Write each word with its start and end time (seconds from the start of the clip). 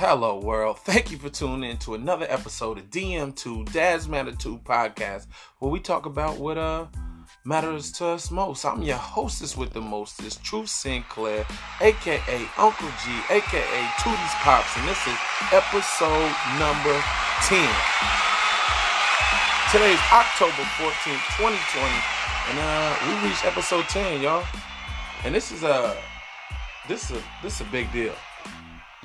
Hello, 0.00 0.38
world. 0.38 0.78
Thank 0.78 1.10
you 1.10 1.18
for 1.18 1.28
tuning 1.28 1.72
in 1.72 1.76
to 1.78 1.94
another 1.94 2.24
episode 2.28 2.78
of 2.78 2.88
DM2 2.88 3.72
Dad's 3.72 4.08
Matter 4.08 4.30
2 4.30 4.58
podcast, 4.58 5.26
where 5.58 5.72
we 5.72 5.80
talk 5.80 6.06
about 6.06 6.38
what 6.38 6.56
uh 6.56 6.86
matters 7.44 7.90
to 7.94 8.06
us 8.06 8.30
most. 8.30 8.64
I'm 8.64 8.80
your 8.82 8.96
hostess 8.96 9.56
with 9.56 9.72
the 9.72 9.80
mostest, 9.80 10.44
Truth 10.44 10.68
Sinclair, 10.68 11.44
aka 11.80 12.48
Uncle 12.56 12.86
G, 13.02 13.10
aka 13.28 13.90
Tootie's 13.98 14.34
Pops, 14.38 14.70
and 14.76 14.86
this 14.86 15.04
is 15.04 15.18
episode 15.50 16.30
number 16.62 16.94
10. 17.50 17.58
Today's 19.72 19.98
October 20.14 20.62
14th, 20.78 21.26
2020, 21.42 21.90
and 22.50 22.58
uh 22.60 22.94
we 23.02 23.28
reached 23.28 23.44
episode 23.44 23.88
10, 23.88 24.22
y'all. 24.22 24.46
And 25.24 25.34
this 25.34 25.50
is 25.50 25.64
a 25.64 25.96
this 26.86 27.10
is 27.10 27.16
a 27.16 27.22
this 27.42 27.60
is 27.60 27.66
a 27.66 27.70
big 27.72 27.90
deal. 27.90 28.14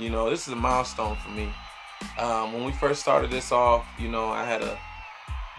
You 0.03 0.09
know, 0.09 0.29
this 0.29 0.47
is 0.47 0.53
a 0.53 0.57
milestone 0.57 1.15
for 1.15 1.29
me. 1.29 1.49
Um, 2.19 2.51
when 2.51 2.65
we 2.65 2.73
first 2.73 3.01
started 3.01 3.31
this 3.31 3.53
off, 3.53 3.87
you 3.97 4.09
know, 4.09 4.27
I 4.27 4.43
had 4.43 4.61
a 4.61 4.77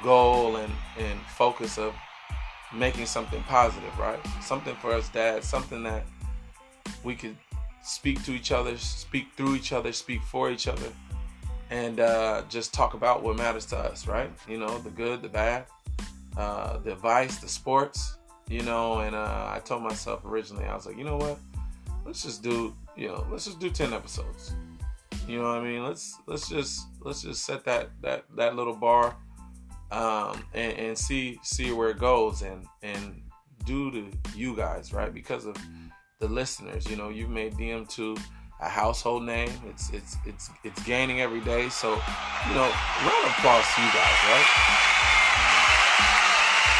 goal 0.02 0.56
and, 0.56 0.70
and 0.98 1.18
focus 1.22 1.78
of 1.78 1.94
making 2.70 3.06
something 3.06 3.42
positive, 3.44 3.98
right? 3.98 4.18
Something 4.42 4.76
for 4.82 4.92
us 4.92 5.08
dads, 5.08 5.48
something 5.48 5.82
that 5.84 6.04
we 7.02 7.14
could 7.14 7.38
speak 7.82 8.22
to 8.24 8.32
each 8.32 8.52
other, 8.52 8.76
speak 8.76 9.28
through 9.34 9.54
each 9.54 9.72
other, 9.72 9.92
speak 9.92 10.20
for 10.20 10.50
each 10.50 10.68
other, 10.68 10.92
and 11.70 12.00
uh, 12.00 12.42
just 12.50 12.74
talk 12.74 12.92
about 12.92 13.22
what 13.22 13.36
matters 13.36 13.64
to 13.66 13.78
us, 13.78 14.06
right? 14.06 14.30
You 14.46 14.58
know, 14.58 14.76
the 14.76 14.90
good, 14.90 15.22
the 15.22 15.28
bad, 15.30 15.64
uh, 16.36 16.76
the 16.80 16.92
advice, 16.92 17.38
the 17.38 17.48
sports, 17.48 18.18
you 18.50 18.62
know. 18.62 18.98
And 18.98 19.16
uh, 19.16 19.48
I 19.50 19.60
told 19.64 19.82
myself 19.82 20.22
originally, 20.26 20.66
I 20.66 20.74
was 20.74 20.84
like, 20.84 20.98
you 20.98 21.04
know 21.04 21.16
what? 21.16 21.38
Let's 22.04 22.22
just 22.22 22.42
do 22.42 22.74
you 22.96 23.08
know, 23.08 23.26
let's 23.30 23.44
just 23.44 23.58
do 23.58 23.70
10 23.70 23.92
episodes. 23.92 24.54
You 25.26 25.38
know 25.38 25.48
what 25.48 25.60
I 25.60 25.64
mean? 25.64 25.82
Let's 25.82 26.20
let's 26.26 26.48
just 26.48 26.86
let's 27.00 27.22
just 27.22 27.44
set 27.44 27.64
that 27.64 27.90
that 28.02 28.24
that 28.36 28.56
little 28.56 28.74
bar 28.74 29.16
um 29.90 30.44
and, 30.52 30.72
and 30.74 30.98
see 30.98 31.38
see 31.42 31.72
where 31.72 31.88
it 31.88 31.98
goes 31.98 32.42
and 32.42 32.66
and 32.82 33.22
due 33.64 33.90
to 33.90 34.10
you 34.36 34.54
guys, 34.54 34.92
right? 34.92 35.12
Because 35.12 35.46
of 35.46 35.56
the 36.18 36.28
listeners, 36.28 36.88
you 36.90 36.96
know, 36.96 37.08
you've 37.08 37.30
made 37.30 37.54
DM2 37.54 38.20
a 38.60 38.68
household 38.68 39.24
name. 39.24 39.50
It's 39.70 39.90
it's 39.90 40.16
it's 40.26 40.50
it's 40.62 40.82
gaining 40.84 41.22
every 41.22 41.40
day. 41.40 41.70
So, 41.70 41.90
you 41.90 42.54
know, 42.54 42.68
round 43.00 43.24
of 43.24 43.32
applause 43.38 43.64
to 43.74 43.80
you 43.80 43.92
guys, 43.96 44.18
right? 44.28 44.48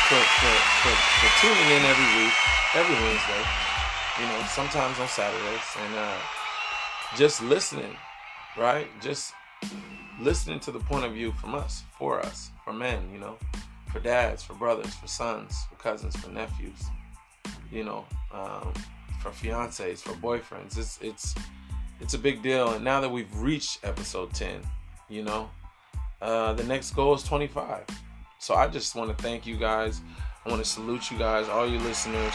For, 0.04 0.20
for, 0.20 0.54
for, 0.84 0.94
for 1.20 1.40
tuning 1.40 1.70
in 1.76 1.82
every 1.82 2.22
week, 2.22 2.34
every 2.74 2.94
Wednesday 2.94 3.73
you 4.20 4.26
know, 4.26 4.42
sometimes 4.48 4.98
on 5.00 5.08
Saturdays, 5.08 5.76
and 5.84 5.94
uh, 5.96 6.16
just 7.16 7.42
listening, 7.42 7.96
right? 8.56 8.86
Just 9.00 9.32
listening 10.20 10.60
to 10.60 10.70
the 10.70 10.78
point 10.78 11.04
of 11.04 11.12
view 11.12 11.32
from 11.32 11.54
us, 11.54 11.82
for 11.98 12.20
us, 12.20 12.50
for 12.64 12.72
men, 12.72 13.08
you 13.12 13.18
know, 13.18 13.36
for 13.92 14.00
dads, 14.00 14.42
for 14.42 14.54
brothers, 14.54 14.94
for 14.94 15.08
sons, 15.08 15.64
for 15.68 15.76
cousins, 15.76 16.16
for 16.16 16.30
nephews, 16.30 16.84
you 17.72 17.84
know, 17.84 18.04
um, 18.32 18.72
for 19.20 19.30
fiancés, 19.30 19.98
for 19.98 20.12
boyfriends. 20.12 20.78
It's 20.78 20.98
it's 21.02 21.34
it's 22.00 22.14
a 22.14 22.18
big 22.18 22.42
deal, 22.42 22.72
and 22.74 22.84
now 22.84 23.00
that 23.00 23.10
we've 23.10 23.34
reached 23.36 23.84
episode 23.84 24.32
ten, 24.32 24.60
you 25.08 25.22
know, 25.22 25.50
uh, 26.22 26.52
the 26.52 26.64
next 26.64 26.92
goal 26.92 27.14
is 27.14 27.22
twenty 27.22 27.48
five. 27.48 27.84
So 28.38 28.54
I 28.54 28.68
just 28.68 28.94
want 28.94 29.16
to 29.16 29.22
thank 29.22 29.46
you 29.46 29.56
guys. 29.56 30.00
I 30.44 30.50
want 30.50 30.62
to 30.62 30.68
salute 30.68 31.10
you 31.10 31.18
guys, 31.18 31.48
all 31.48 31.66
you 31.66 31.78
listeners. 31.78 32.34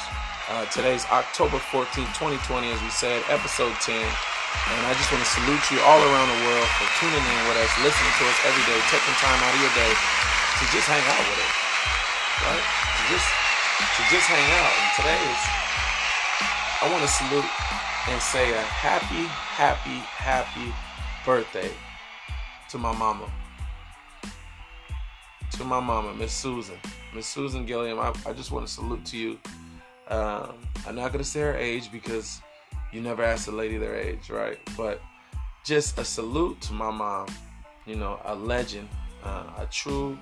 Uh, 0.49 0.65
today's 0.73 1.05
October 1.13 1.61
14th, 1.69 2.09
2020, 2.17 2.73
as 2.73 2.81
we 2.81 2.89
said, 2.89 3.21
episode 3.29 3.69
10. 3.85 3.93
And 3.93 4.81
I 4.81 4.97
just 4.97 5.05
want 5.13 5.21
to 5.21 5.29
salute 5.29 5.61
you 5.69 5.77
all 5.85 6.01
around 6.01 6.25
the 6.25 6.41
world 6.41 6.65
for 6.73 6.89
tuning 6.97 7.21
in 7.21 7.41
with 7.45 7.61
us, 7.61 7.69
listening 7.85 8.13
to 8.17 8.25
us 8.25 8.39
every 8.49 8.65
day, 8.65 8.81
taking 8.89 9.13
time 9.21 9.37
out 9.45 9.53
of 9.53 9.61
your 9.61 9.69
day 9.77 9.93
to 9.93 10.63
just 10.73 10.89
hang 10.89 11.05
out 11.05 11.21
with 11.21 11.37
us. 11.37 11.53
Right? 12.41 12.65
To 12.65 13.01
just 13.13 13.29
to 13.93 14.01
just 14.09 14.25
hang 14.25 14.49
out. 14.57 14.73
And 14.73 14.89
today 14.97 15.21
is 15.21 15.41
I 16.81 16.85
want 16.89 17.05
to 17.05 17.11
salute 17.13 17.49
and 18.09 18.17
say 18.17 18.49
a 18.49 18.61
happy, 18.73 19.29
happy, 19.53 20.01
happy 20.01 20.73
birthday 21.29 21.69
to 22.73 22.79
my 22.79 22.97
mama. 22.97 23.29
To 25.61 25.63
my 25.63 25.79
mama, 25.79 26.15
Miss 26.15 26.33
Susan. 26.33 26.81
Miss 27.13 27.27
Susan 27.27 27.67
Gilliam, 27.67 27.99
I, 27.99 28.15
I 28.25 28.33
just 28.33 28.49
want 28.49 28.65
to 28.65 28.73
salute 28.73 29.05
to 29.05 29.17
you 29.17 29.37
um, 30.09 30.55
I'm 30.87 30.95
not 30.95 31.11
gonna 31.11 31.23
say 31.23 31.41
her 31.41 31.55
age 31.55 31.91
because 31.91 32.41
you 32.91 33.01
never 33.01 33.23
ask 33.23 33.47
a 33.47 33.51
lady 33.51 33.77
their 33.77 33.95
age, 33.95 34.29
right? 34.29 34.57
But 34.75 35.01
just 35.63 35.97
a 35.99 36.05
salute 36.05 36.59
to 36.61 36.73
my 36.73 36.91
mom. 36.91 37.27
You 37.85 37.95
know, 37.95 38.19
a 38.25 38.35
legend, 38.35 38.87
uh, 39.23 39.45
a 39.57 39.65
true 39.71 40.17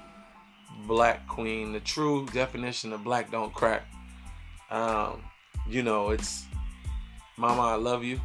black 0.86 1.28
queen, 1.28 1.72
the 1.74 1.80
true 1.80 2.26
definition 2.28 2.94
of 2.94 3.04
black 3.04 3.32
don't 3.32 3.54
crack. 3.54 3.84
Um, 4.70 5.24
you 5.70 5.84
know, 5.84 6.12
it's 6.12 6.46
Mama, 7.38 7.62
I 7.62 7.76
love 7.76 8.04
you. 8.04 8.20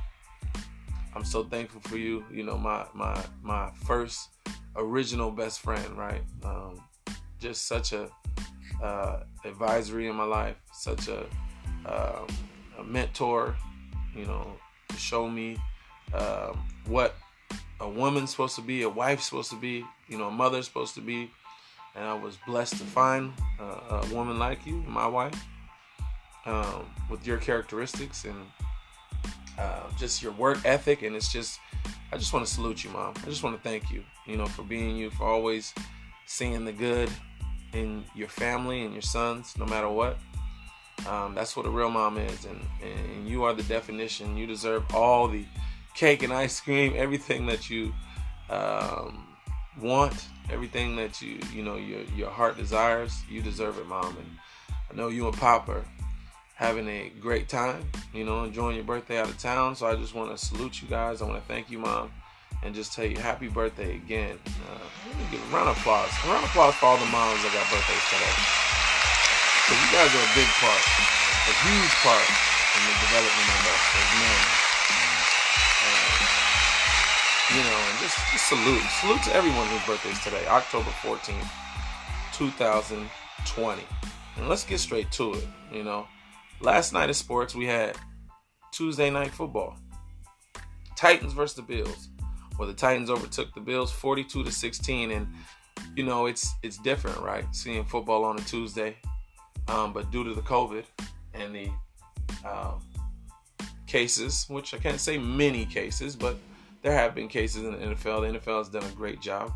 I'm 1.14 1.24
so 1.24 1.44
thankful 1.44 1.82
for 1.82 1.98
you. 1.98 2.24
You 2.32 2.44
know, 2.44 2.56
my 2.56 2.86
my 2.94 3.22
my 3.42 3.70
first 3.84 4.30
original 4.74 5.30
best 5.30 5.60
friend, 5.60 5.96
right? 5.96 6.22
Um, 6.42 6.80
just 7.38 7.68
such 7.68 7.92
a 7.92 8.08
uh, 8.82 9.20
advisory 9.44 10.08
in 10.08 10.16
my 10.16 10.24
life, 10.24 10.56
such 10.72 11.08
a 11.08 11.26
um, 11.86 12.26
a 12.78 12.84
mentor, 12.84 13.56
you 14.14 14.26
know, 14.26 14.54
to 14.88 14.96
show 14.96 15.28
me 15.28 15.56
um, 16.14 16.58
what 16.86 17.14
a 17.80 17.88
woman's 17.88 18.30
supposed 18.30 18.56
to 18.56 18.62
be, 18.62 18.82
a 18.82 18.88
wife's 18.88 19.24
supposed 19.24 19.50
to 19.50 19.56
be, 19.56 19.84
you 20.08 20.18
know, 20.18 20.28
a 20.28 20.30
mother's 20.30 20.66
supposed 20.66 20.94
to 20.94 21.00
be. 21.00 21.30
And 21.94 22.04
I 22.04 22.14
was 22.14 22.38
blessed 22.46 22.78
to 22.78 22.84
find 22.84 23.32
uh, 23.60 24.02
a 24.02 24.14
woman 24.14 24.38
like 24.38 24.66
you, 24.66 24.82
my 24.86 25.06
wife, 25.06 25.34
um, 26.46 26.86
with 27.10 27.26
your 27.26 27.36
characteristics 27.36 28.24
and 28.24 28.46
uh, 29.58 29.90
just 29.98 30.22
your 30.22 30.32
work 30.32 30.58
ethic. 30.64 31.02
And 31.02 31.14
it's 31.14 31.30
just, 31.30 31.58
I 32.10 32.16
just 32.16 32.32
want 32.32 32.46
to 32.46 32.52
salute 32.52 32.82
you, 32.82 32.90
mom. 32.90 33.14
I 33.22 33.26
just 33.26 33.42
want 33.42 33.56
to 33.56 33.62
thank 33.62 33.90
you, 33.90 34.04
you 34.26 34.36
know, 34.36 34.46
for 34.46 34.62
being 34.62 34.96
you, 34.96 35.10
for 35.10 35.24
always 35.24 35.74
seeing 36.26 36.64
the 36.64 36.72
good 36.72 37.10
in 37.74 38.04
your 38.14 38.28
family 38.28 38.84
and 38.84 38.92
your 38.92 39.02
sons, 39.02 39.54
no 39.58 39.66
matter 39.66 39.88
what. 39.88 40.18
Um, 41.08 41.34
that's 41.34 41.56
what 41.56 41.66
a 41.66 41.70
real 41.70 41.90
mom 41.90 42.18
is, 42.18 42.44
and, 42.44 42.60
and 42.82 43.28
you 43.28 43.44
are 43.44 43.52
the 43.52 43.64
definition. 43.64 44.36
You 44.36 44.46
deserve 44.46 44.84
all 44.94 45.26
the 45.28 45.44
cake 45.94 46.22
and 46.22 46.32
ice 46.32 46.60
cream, 46.60 46.94
everything 46.96 47.46
that 47.46 47.68
you 47.68 47.92
um, 48.50 49.26
want, 49.80 50.26
everything 50.50 50.96
that 50.96 51.20
you 51.20 51.40
you 51.52 51.62
know 51.62 51.76
your 51.76 52.02
your 52.16 52.30
heart 52.30 52.56
desires. 52.56 53.22
You 53.28 53.42
deserve 53.42 53.78
it, 53.78 53.86
mom. 53.86 54.16
And 54.16 54.38
I 54.90 54.94
know 54.94 55.08
you 55.08 55.26
and 55.26 55.36
Pop 55.36 55.68
are 55.68 55.84
having 56.54 56.88
a 56.88 57.10
great 57.20 57.48
time. 57.48 57.90
You 58.14 58.24
know, 58.24 58.44
enjoying 58.44 58.76
your 58.76 58.84
birthday 58.84 59.18
out 59.18 59.28
of 59.28 59.38
town. 59.38 59.74
So 59.74 59.86
I 59.86 59.96
just 59.96 60.14
want 60.14 60.30
to 60.36 60.44
salute 60.44 60.82
you 60.82 60.88
guys. 60.88 61.20
I 61.20 61.26
want 61.26 61.40
to 61.42 61.48
thank 61.48 61.70
you, 61.70 61.78
mom, 61.78 62.12
and 62.62 62.74
just 62.74 62.92
tell 62.92 63.06
you 63.06 63.16
happy 63.16 63.48
birthday 63.48 63.96
again. 63.96 64.38
Uh, 64.46 64.78
let 65.08 65.18
me 65.18 65.24
give 65.32 65.52
a 65.52 65.56
round 65.56 65.68
of 65.68 65.76
applause. 65.78 66.10
A 66.24 66.28
round 66.28 66.44
of 66.44 66.50
applause 66.50 66.74
for 66.74 66.86
all 66.86 66.96
the 66.96 67.06
moms 67.06 67.42
that 67.42 67.52
got 67.52 67.68
birthdays 67.70 68.08
today. 68.10 68.61
You 69.72 69.88
guys 69.88 70.12
are 70.12 70.20
a 70.20 70.34
big 70.36 70.48
part, 70.60 70.84
a 71.48 71.54
huge 71.64 71.94
part 72.04 72.28
in 72.76 72.82
the 72.84 72.96
development 73.08 73.48
of 73.56 73.62
us 73.72 73.84
as 73.96 74.10
men. 74.20 74.42
You 77.56 77.62
know, 77.64 77.80
and 77.88 77.98
just, 77.98 78.18
just 78.32 78.48
salute. 78.48 78.82
Salute 79.00 79.22
to 79.24 79.34
everyone 79.34 79.66
whose 79.68 79.84
birthday 79.86 80.10
is 80.10 80.22
today, 80.22 80.46
October 80.46 80.90
14th, 81.00 81.48
2020. 82.34 83.82
And 84.36 84.48
let's 84.48 84.64
get 84.64 84.78
straight 84.78 85.10
to 85.12 85.34
it. 85.34 85.48
You 85.72 85.84
know, 85.84 86.06
last 86.60 86.92
night 86.92 87.08
of 87.08 87.16
sports, 87.16 87.54
we 87.54 87.64
had 87.64 87.96
Tuesday 88.72 89.08
night 89.08 89.30
football. 89.30 89.78
Titans 90.96 91.32
versus 91.32 91.56
the 91.56 91.62
Bills. 91.62 92.10
Well, 92.58 92.68
the 92.68 92.74
Titans 92.74 93.08
overtook 93.08 93.54
the 93.54 93.60
Bills 93.60 93.90
42 93.90 94.44
to 94.44 94.52
16, 94.52 95.12
and 95.12 95.26
you 95.96 96.04
know 96.04 96.26
it's 96.26 96.54
it's 96.62 96.76
different, 96.76 97.18
right? 97.20 97.44
Seeing 97.52 97.84
football 97.84 98.24
on 98.24 98.38
a 98.38 98.42
Tuesday 98.42 98.96
um, 99.68 99.92
but 99.92 100.10
due 100.10 100.24
to 100.24 100.34
the 100.34 100.42
COVID 100.42 100.84
and 101.34 101.54
the 101.54 101.68
um, 102.48 102.80
cases, 103.86 104.46
which 104.48 104.74
I 104.74 104.78
can't 104.78 105.00
say 105.00 105.18
many 105.18 105.64
cases, 105.66 106.16
but 106.16 106.36
there 106.82 106.92
have 106.92 107.14
been 107.14 107.28
cases 107.28 107.64
in 107.64 107.72
the 107.72 107.78
NFL. 107.78 108.32
The 108.32 108.38
NFL 108.38 108.58
has 108.58 108.68
done 108.68 108.84
a 108.84 108.94
great 108.94 109.20
job 109.20 109.52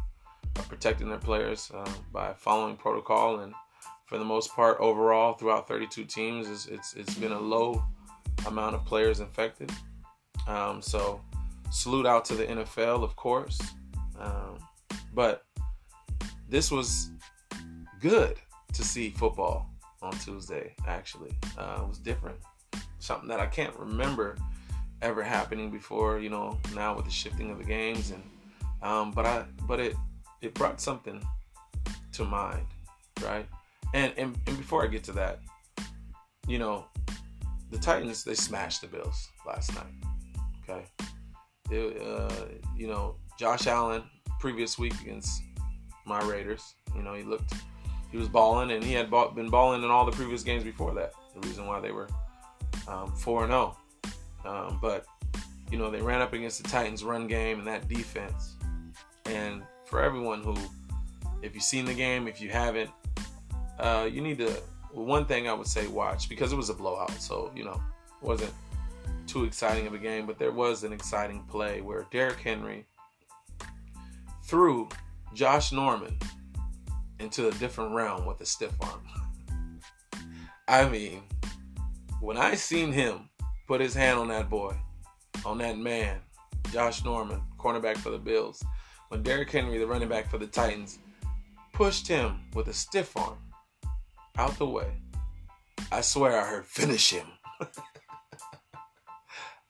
of 0.56 0.68
protecting 0.68 1.08
their 1.08 1.18
players 1.18 1.70
uh, 1.74 1.90
by 2.12 2.32
following 2.34 2.76
protocol, 2.76 3.40
and 3.40 3.52
for 4.06 4.18
the 4.18 4.24
most 4.24 4.54
part, 4.54 4.78
overall, 4.78 5.32
throughout 5.32 5.66
32 5.66 6.04
teams, 6.04 6.48
it's 6.48 6.66
it's, 6.66 6.94
it's 6.94 7.14
been 7.14 7.32
a 7.32 7.40
low 7.40 7.82
amount 8.46 8.76
of 8.76 8.84
players 8.84 9.20
infected. 9.20 9.72
Um, 10.46 10.80
so, 10.80 11.20
salute 11.70 12.06
out 12.06 12.24
to 12.26 12.34
the 12.34 12.44
NFL, 12.44 13.02
of 13.02 13.16
course, 13.16 13.60
um, 14.20 14.58
but 15.12 15.44
this 16.48 16.70
was 16.70 17.10
good 18.00 18.36
to 18.74 18.84
see 18.84 19.10
football 19.10 19.68
on 20.02 20.12
Tuesday. 20.12 20.74
Actually, 20.86 21.30
uh, 21.58 21.80
it 21.82 21.88
was 21.88 21.98
different. 21.98 22.38
Something 22.98 23.28
that 23.28 23.40
I 23.40 23.46
can't 23.46 23.74
remember 23.76 24.36
ever 25.02 25.22
happening 25.22 25.70
before. 25.70 26.18
You 26.18 26.30
know, 26.30 26.58
now 26.74 26.96
with 26.96 27.04
the 27.04 27.10
shifting 27.10 27.50
of 27.50 27.58
the 27.58 27.64
games, 27.64 28.10
and 28.10 28.22
um, 28.82 29.10
but 29.12 29.26
I 29.26 29.44
but 29.66 29.80
it 29.80 29.96
it 30.42 30.54
brought 30.54 30.80
something 30.80 31.22
to 32.12 32.24
mind, 32.24 32.66
right? 33.22 33.46
And, 33.94 34.12
and 34.16 34.38
and 34.46 34.56
before 34.56 34.84
I 34.84 34.88
get 34.88 35.04
to 35.04 35.12
that, 35.12 35.40
you 36.46 36.58
know, 36.58 36.86
the 37.70 37.78
Titans 37.78 38.24
they 38.24 38.34
smashed 38.34 38.80
the 38.80 38.88
Bills 38.88 39.28
last 39.46 39.74
night. 39.74 39.94
Okay, 40.68 40.84
it, 41.70 42.02
uh, 42.02 42.46
you 42.76 42.88
know 42.88 43.16
Josh 43.38 43.66
Allen 43.66 44.02
previous 44.40 44.78
week 44.78 44.94
against 45.00 45.42
my 46.06 46.22
Raiders. 46.24 46.74
You 46.94 47.02
know 47.02 47.14
he 47.14 47.22
looked 47.22 47.54
he 48.16 48.20
was 48.20 48.28
balling 48.30 48.70
and 48.70 48.82
he 48.82 48.94
had 48.94 49.10
ball, 49.10 49.28
been 49.28 49.50
balling 49.50 49.82
in 49.82 49.90
all 49.90 50.06
the 50.06 50.12
previous 50.12 50.42
games 50.42 50.64
before 50.64 50.94
that. 50.94 51.12
The 51.34 51.46
reason 51.46 51.66
why 51.66 51.80
they 51.80 51.92
were 51.92 52.08
um, 52.88 53.14
four 53.14 53.42
and 53.42 53.52
zero, 53.52 53.76
oh. 54.46 54.50
um, 54.50 54.78
but 54.80 55.04
you 55.70 55.76
know 55.76 55.90
they 55.90 56.00
ran 56.00 56.22
up 56.22 56.32
against 56.32 56.62
the 56.62 56.66
Titans 56.66 57.04
run 57.04 57.26
game 57.26 57.58
and 57.58 57.68
that 57.68 57.88
defense. 57.88 58.56
And 59.26 59.62
for 59.84 60.00
everyone 60.00 60.42
who, 60.42 60.56
if 61.42 61.54
you've 61.54 61.62
seen 61.62 61.84
the 61.84 61.92
game, 61.92 62.26
if 62.26 62.40
you 62.40 62.48
haven't, 62.48 62.90
uh, 63.78 64.08
you 64.10 64.22
need 64.22 64.38
to. 64.38 64.50
One 64.92 65.26
thing 65.26 65.46
I 65.46 65.52
would 65.52 65.66
say, 65.66 65.86
watch 65.86 66.30
because 66.30 66.54
it 66.54 66.56
was 66.56 66.70
a 66.70 66.74
blowout, 66.74 67.20
so 67.20 67.52
you 67.54 67.64
know, 67.64 67.78
wasn't 68.22 68.52
too 69.26 69.44
exciting 69.44 69.86
of 69.86 69.92
a 69.92 69.98
game, 69.98 70.24
but 70.24 70.38
there 70.38 70.52
was 70.52 70.84
an 70.84 70.92
exciting 70.94 71.42
play 71.50 71.82
where 71.82 72.06
Derrick 72.10 72.40
Henry 72.40 72.86
threw 74.42 74.88
Josh 75.34 75.70
Norman 75.70 76.18
into 77.18 77.48
a 77.48 77.52
different 77.52 77.94
realm 77.94 78.26
with 78.26 78.40
a 78.40 78.46
stiff 78.46 78.74
arm. 78.80 79.02
I 80.68 80.88
mean, 80.88 81.22
when 82.20 82.36
I 82.36 82.54
seen 82.54 82.92
him 82.92 83.28
put 83.66 83.80
his 83.80 83.94
hand 83.94 84.18
on 84.18 84.28
that 84.28 84.50
boy, 84.50 84.76
on 85.44 85.58
that 85.58 85.78
man, 85.78 86.18
Josh 86.72 87.04
Norman, 87.04 87.42
cornerback 87.58 87.96
for 87.98 88.10
the 88.10 88.18
Bills, 88.18 88.62
when 89.08 89.22
Derrick 89.22 89.50
Henry, 89.50 89.78
the 89.78 89.86
running 89.86 90.08
back 90.08 90.28
for 90.28 90.38
the 90.38 90.46
Titans, 90.46 90.98
pushed 91.72 92.08
him 92.08 92.40
with 92.54 92.68
a 92.68 92.72
stiff 92.72 93.16
arm 93.16 93.38
out 94.38 94.58
the 94.58 94.66
way. 94.66 95.00
I 95.92 96.00
swear 96.00 96.40
I 96.40 96.46
heard 96.46 96.66
finish 96.66 97.10
him. 97.10 97.26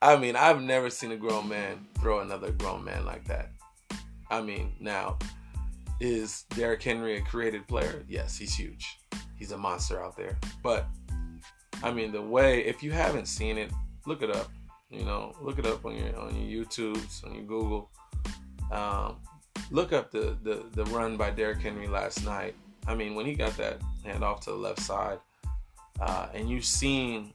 I 0.02 0.16
mean, 0.16 0.36
I've 0.36 0.62
never 0.62 0.88
seen 0.90 1.12
a 1.12 1.16
grown 1.16 1.48
man 1.48 1.86
throw 2.00 2.20
another 2.20 2.52
grown 2.52 2.84
man 2.84 3.04
like 3.04 3.26
that. 3.26 3.50
I 4.30 4.40
mean, 4.40 4.74
now, 4.80 5.18
is 6.00 6.44
Derrick 6.50 6.82
Henry 6.82 7.16
a 7.16 7.20
created 7.22 7.66
player? 7.66 8.04
Yes, 8.08 8.36
he's 8.36 8.54
huge. 8.54 8.98
He's 9.36 9.52
a 9.52 9.58
monster 9.58 10.02
out 10.02 10.16
there. 10.16 10.38
But, 10.62 10.86
I 11.82 11.92
mean, 11.92 12.12
the 12.12 12.22
way, 12.22 12.64
if 12.64 12.82
you 12.82 12.90
haven't 12.90 13.26
seen 13.26 13.58
it, 13.58 13.70
look 14.06 14.22
it 14.22 14.34
up. 14.34 14.50
You 14.90 15.04
know, 15.04 15.32
look 15.40 15.58
it 15.58 15.66
up 15.66 15.84
on 15.84 15.96
your 15.96 16.16
on 16.16 16.34
your 16.36 16.64
YouTubes, 16.64 17.26
on 17.26 17.34
your 17.34 17.44
Google. 17.44 17.90
Um, 18.70 19.16
look 19.70 19.92
up 19.92 20.12
the, 20.12 20.36
the 20.42 20.64
the 20.72 20.84
run 20.86 21.16
by 21.16 21.30
Derrick 21.30 21.60
Henry 21.60 21.88
last 21.88 22.24
night. 22.24 22.54
I 22.86 22.94
mean, 22.94 23.16
when 23.16 23.26
he 23.26 23.34
got 23.34 23.56
that 23.56 23.80
hand 24.04 24.22
off 24.22 24.40
to 24.42 24.50
the 24.50 24.56
left 24.56 24.80
side, 24.80 25.18
uh, 26.00 26.28
and 26.34 26.48
you 26.48 26.60
seen 26.60 27.34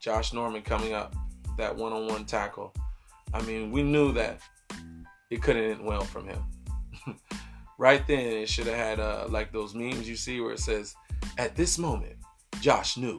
Josh 0.00 0.32
Norman 0.32 0.62
coming 0.62 0.94
up 0.94 1.14
that 1.58 1.74
one-on-one 1.74 2.24
tackle. 2.24 2.72
I 3.34 3.42
mean, 3.42 3.70
we 3.70 3.82
knew 3.82 4.12
that 4.12 4.40
it 5.30 5.42
couldn't 5.42 5.64
end 5.64 5.84
well 5.84 6.04
from 6.04 6.28
him. 6.28 6.42
right 7.78 8.06
then, 8.06 8.20
it 8.20 8.48
should 8.48 8.66
have 8.66 8.76
had 8.76 9.00
uh, 9.00 9.26
like 9.28 9.52
those 9.52 9.74
memes 9.74 10.08
you 10.08 10.16
see 10.16 10.40
where 10.40 10.52
it 10.52 10.60
says, 10.60 10.94
"At 11.38 11.56
this 11.56 11.78
moment, 11.78 12.16
Josh 12.60 12.96
knew 12.96 13.18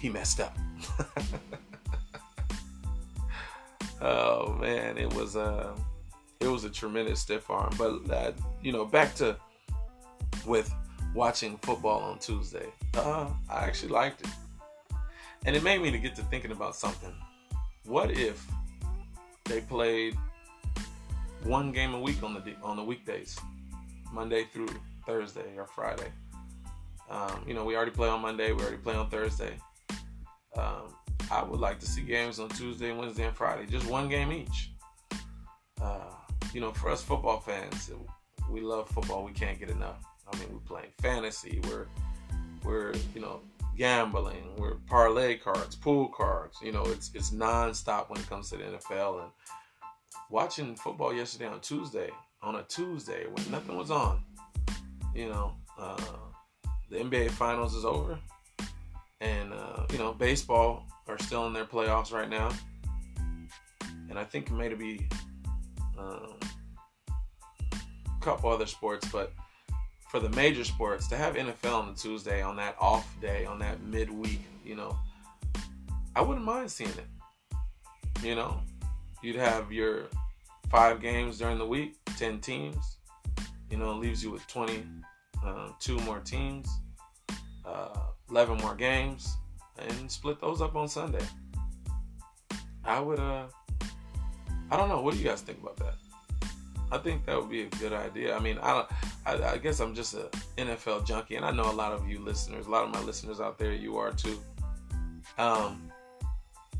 he 0.00 0.08
messed 0.08 0.40
up." 0.40 0.56
oh 4.00 4.54
man, 4.60 4.98
it 4.98 5.12
was 5.14 5.36
a 5.36 5.40
uh, 5.40 5.76
it 6.40 6.48
was 6.48 6.64
a 6.64 6.70
tremendous 6.70 7.20
stiff 7.20 7.50
arm. 7.50 7.72
But 7.78 8.36
you 8.62 8.72
know, 8.72 8.84
back 8.84 9.14
to 9.16 9.36
with 10.46 10.72
watching 11.14 11.56
football 11.58 12.02
on 12.02 12.18
Tuesday. 12.18 12.66
Uh, 12.94 13.28
I 13.48 13.64
actually 13.64 13.90
liked 13.90 14.22
it. 14.22 14.28
And 15.44 15.56
it 15.56 15.62
made 15.62 15.82
me 15.82 15.90
to 15.90 15.98
get 15.98 16.14
to 16.16 16.22
thinking 16.22 16.52
about 16.52 16.76
something. 16.76 17.12
What 17.84 18.12
if 18.12 18.46
they 19.44 19.60
played 19.60 20.16
one 21.42 21.72
game 21.72 21.94
a 21.94 22.00
week 22.00 22.22
on 22.22 22.34
the 22.34 22.54
on 22.62 22.76
the 22.76 22.84
weekdays, 22.84 23.38
Monday 24.12 24.44
through 24.44 24.68
Thursday 25.06 25.56
or 25.56 25.66
Friday? 25.66 26.12
Um, 27.10 27.44
you 27.46 27.54
know, 27.54 27.64
we 27.64 27.76
already 27.76 27.90
play 27.90 28.08
on 28.08 28.20
Monday. 28.22 28.52
We 28.52 28.62
already 28.62 28.78
play 28.78 28.94
on 28.94 29.08
Thursday. 29.10 29.56
Um, 30.56 30.94
I 31.30 31.42
would 31.42 31.60
like 31.60 31.78
to 31.80 31.86
see 31.86 32.02
games 32.02 32.38
on 32.38 32.48
Tuesday, 32.50 32.92
Wednesday, 32.92 33.24
and 33.24 33.36
Friday. 33.36 33.66
Just 33.66 33.86
one 33.86 34.08
game 34.08 34.32
each. 34.32 34.72
Uh, 35.80 36.10
you 36.52 36.60
know, 36.60 36.72
for 36.72 36.90
us 36.90 37.02
football 37.02 37.40
fans, 37.40 37.90
we 38.50 38.60
love 38.60 38.88
football. 38.88 39.24
We 39.24 39.32
can't 39.32 39.58
get 39.58 39.70
enough. 39.70 40.04
I 40.32 40.36
mean, 40.38 40.48
we're 40.52 40.60
playing 40.60 40.92
fantasy. 41.00 41.60
We're 41.68 41.86
we're 42.64 42.92
you 43.14 43.20
know 43.20 43.40
gambling. 43.76 44.54
We're 44.56 44.76
parlay 44.86 45.36
cards, 45.36 45.74
pool 45.74 46.08
cards. 46.08 46.58
You 46.62 46.72
know, 46.72 46.84
it's 46.84 47.10
it's 47.14 47.30
nonstop 47.30 48.10
when 48.10 48.20
it 48.20 48.28
comes 48.28 48.50
to 48.50 48.56
the 48.56 48.64
NFL. 48.64 49.22
And 49.22 49.30
watching 50.30 50.76
football 50.76 51.14
yesterday 51.14 51.46
on 51.46 51.60
Tuesday, 51.60 52.10
on 52.42 52.56
a 52.56 52.62
Tuesday 52.64 53.26
when 53.30 53.50
nothing 53.50 53.76
was 53.76 53.90
on. 53.90 54.22
You 55.14 55.28
know, 55.28 55.52
uh, 55.78 55.96
the 56.90 56.98
NBA 56.98 57.30
Finals 57.30 57.74
is 57.74 57.84
over, 57.84 58.18
and 59.20 59.52
uh, 59.52 59.86
you 59.92 59.98
know 59.98 60.12
baseball 60.12 60.86
are 61.08 61.18
still 61.18 61.46
in 61.46 61.52
their 61.52 61.64
playoffs 61.64 62.12
right 62.12 62.28
now. 62.28 62.50
And 64.08 64.18
I 64.18 64.24
think 64.24 64.50
maybe 64.50 65.08
um, 65.98 66.38
a 67.06 68.24
couple 68.24 68.50
other 68.50 68.66
sports, 68.66 69.08
but 69.10 69.32
for 70.10 70.20
the 70.20 70.28
major 70.30 70.64
sports 70.64 71.08
to 71.08 71.16
have 71.16 71.34
NFL 71.36 71.74
on 71.74 71.86
the 71.88 71.94
Tuesday 71.94 72.42
on 72.42 72.56
that 72.56 72.76
off 72.78 73.08
day 73.20 73.46
on 73.46 73.58
that 73.60 73.82
midweek, 73.82 74.40
you 74.64 74.74
know, 74.74 74.98
I 76.14 76.20
wouldn't 76.20 76.44
mind 76.44 76.70
seeing 76.70 76.90
it. 76.90 77.06
You 78.22 78.34
know, 78.34 78.60
you'd 79.22 79.36
have 79.36 79.72
your 79.72 80.08
five 80.72 81.02
games 81.02 81.38
during 81.38 81.58
the 81.58 81.66
week, 81.66 81.96
ten 82.16 82.40
teams. 82.40 82.96
You 83.70 83.76
know, 83.76 83.92
leaves 83.92 84.24
you 84.24 84.30
with 84.30 84.46
22 84.48 85.44
uh, 85.44 86.00
more 86.02 86.18
teams, 86.20 86.68
uh, 87.64 88.00
eleven 88.28 88.58
more 88.58 88.74
games, 88.74 89.36
and 89.78 90.10
split 90.10 90.40
those 90.40 90.60
up 90.60 90.74
on 90.74 90.88
Sunday. 90.88 91.24
I 92.84 92.98
would, 92.98 93.20
uh, 93.20 93.46
I 94.70 94.76
don't 94.76 94.88
know. 94.88 95.00
What 95.00 95.14
do 95.14 95.20
you 95.20 95.28
guys 95.28 95.42
think 95.42 95.60
about 95.62 95.76
that? 95.76 95.94
I 96.90 96.98
think 96.98 97.24
that 97.26 97.38
would 97.38 97.48
be 97.48 97.62
a 97.62 97.68
good 97.78 97.92
idea. 97.92 98.36
I 98.36 98.40
mean, 98.40 98.58
I 98.58 98.72
don't. 98.72 98.88
I, 99.24 99.52
I, 99.52 99.58
guess 99.58 99.80
I'm 99.80 99.94
just 99.94 100.14
a 100.14 100.28
NFL 100.58 101.06
junkie, 101.06 101.36
and 101.36 101.44
I 101.44 101.50
know 101.50 101.70
a 101.70 101.72
lot 101.72 101.92
of 101.92 102.08
you 102.08 102.18
listeners, 102.18 102.66
a 102.66 102.70
lot 102.70 102.84
of 102.84 102.92
my 102.92 103.00
listeners 103.00 103.40
out 103.40 103.58
there, 103.58 103.72
you 103.72 103.96
are 103.98 104.10
too. 104.10 104.38
Um, 105.38 105.90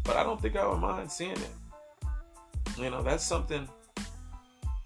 but 0.04 0.16
I 0.16 0.22
don't 0.22 0.40
think 0.40 0.56
I 0.56 0.66
would 0.66 0.80
mind 0.80 1.10
seeing 1.10 1.32
it. 1.32 1.50
You 2.76 2.90
know, 2.90 3.02
that's 3.02 3.24
something 3.24 3.68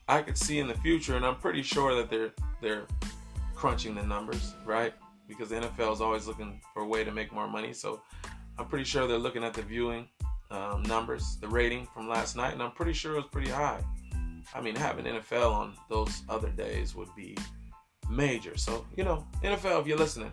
I 0.09 0.23
could 0.23 0.39
see 0.39 0.59
in 0.59 0.69
the 0.69 0.75
future, 0.75 1.17
and 1.17 1.27
I'm 1.27 1.37
pretty 1.37 1.63
sure 1.63 1.95
that 1.97 2.11
they're 2.11 2.33
they're 2.61 2.87
crunching 3.55 3.95
the 3.95 4.03
numbers, 4.03 4.55
right? 4.65 4.95
Because 5.27 5.49
the 5.49 5.57
NFL 5.57 5.95
is 5.95 6.01
always 6.01 6.27
looking 6.27 6.61
for 6.73 6.83
a 6.83 6.87
way 6.87 7.03
to 7.03 7.11
make 7.11 7.33
more 7.33 7.49
money. 7.49 7.73
So 7.73 8.03
I'm 8.59 8.67
pretty 8.67 8.85
sure 8.85 9.07
they're 9.07 9.19
looking 9.19 9.43
at 9.43 9.55
the 9.55 9.63
viewing 9.63 10.09
um, 10.51 10.83
numbers, 10.85 11.39
the 11.41 11.49
rating 11.49 11.89
from 11.93 12.09
last 12.09 12.37
night, 12.37 12.53
and 12.53 12.63
I'm 12.63 12.71
pretty 12.73 12.93
sure 12.93 13.15
it 13.15 13.17
was 13.17 13.27
pretty 13.33 13.51
high. 13.51 13.83
I 14.55 14.61
mean, 14.61 14.77
having 14.77 15.07
NFL 15.07 15.53
on 15.53 15.75
those 15.89 16.23
other 16.29 16.51
days 16.51 16.95
would 16.95 17.13
be 17.17 17.37
major. 18.09 18.57
So, 18.57 18.87
you 18.97 19.03
know, 19.03 19.27
NFL, 19.43 19.81
if 19.81 19.87
you're 19.89 19.99
listening, 19.99 20.33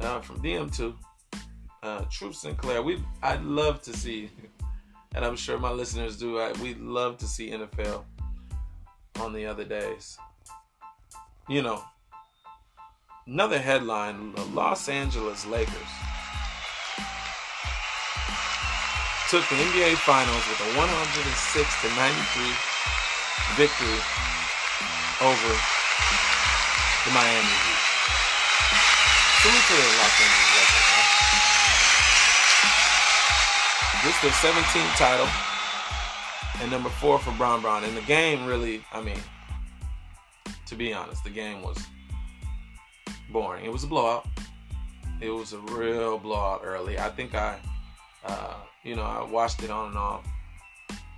uh, 0.00 0.20
from 0.20 0.42
DM2, 0.42 0.94
uh, 1.82 2.04
Truth 2.10 2.36
Sinclair, 2.36 2.82
we 2.82 3.02
I'd 3.22 3.42
love 3.42 3.82
to 3.82 3.92
see, 3.94 4.30
and 5.14 5.24
I'm 5.24 5.36
sure 5.36 5.58
my 5.58 5.70
listeners 5.70 6.16
do. 6.16 6.38
I, 6.38 6.52
we'd 6.62 6.80
love 6.80 7.18
to 7.18 7.26
see 7.26 7.50
NFL 7.50 8.04
on 9.20 9.32
the 9.32 9.46
other 9.46 9.64
days. 9.64 10.18
You 11.48 11.62
know, 11.62 11.82
another 13.26 13.58
headline: 13.58 14.32
the 14.32 14.44
Los 14.46 14.88
Angeles 14.88 15.46
Lakers 15.46 15.92
took 19.28 19.46
the 19.46 19.56
NBA 19.56 19.94
Finals 20.02 20.42
with 20.48 20.58
a 20.58 20.70
106 20.74 20.82
to 20.82 21.88
93 21.94 22.50
victory 23.54 24.00
over 25.22 25.50
the 27.04 27.12
Miami 27.12 27.54
Heat. 27.62 27.82
Salute 29.44 29.66
to 29.70 29.76
Los 30.00 30.16
Angeles 30.18 30.50
Lakers, 30.56 30.86
man. 30.90 31.06
This 34.02 34.16
is 34.16 34.22
their 34.24 34.36
17th 34.50 34.94
title 34.96 35.49
and 36.60 36.70
number 36.70 36.88
four 36.88 37.18
for 37.18 37.32
Bron 37.32 37.60
Bron. 37.60 37.84
And 37.84 37.96
the 37.96 38.02
game 38.02 38.46
really, 38.46 38.84
I 38.92 39.00
mean, 39.00 39.18
to 40.66 40.74
be 40.74 40.92
honest, 40.92 41.24
the 41.24 41.30
game 41.30 41.62
was 41.62 41.78
boring. 43.30 43.64
It 43.64 43.72
was 43.72 43.84
a 43.84 43.86
blowout. 43.86 44.26
It 45.20 45.30
was 45.30 45.52
a 45.52 45.58
real 45.58 46.18
blowout 46.18 46.62
early. 46.64 46.98
I 46.98 47.10
think 47.10 47.34
I, 47.34 47.58
uh, 48.24 48.54
you 48.84 48.96
know, 48.96 49.02
I 49.02 49.22
watched 49.22 49.62
it 49.62 49.70
on 49.70 49.88
and 49.88 49.98
off 49.98 50.24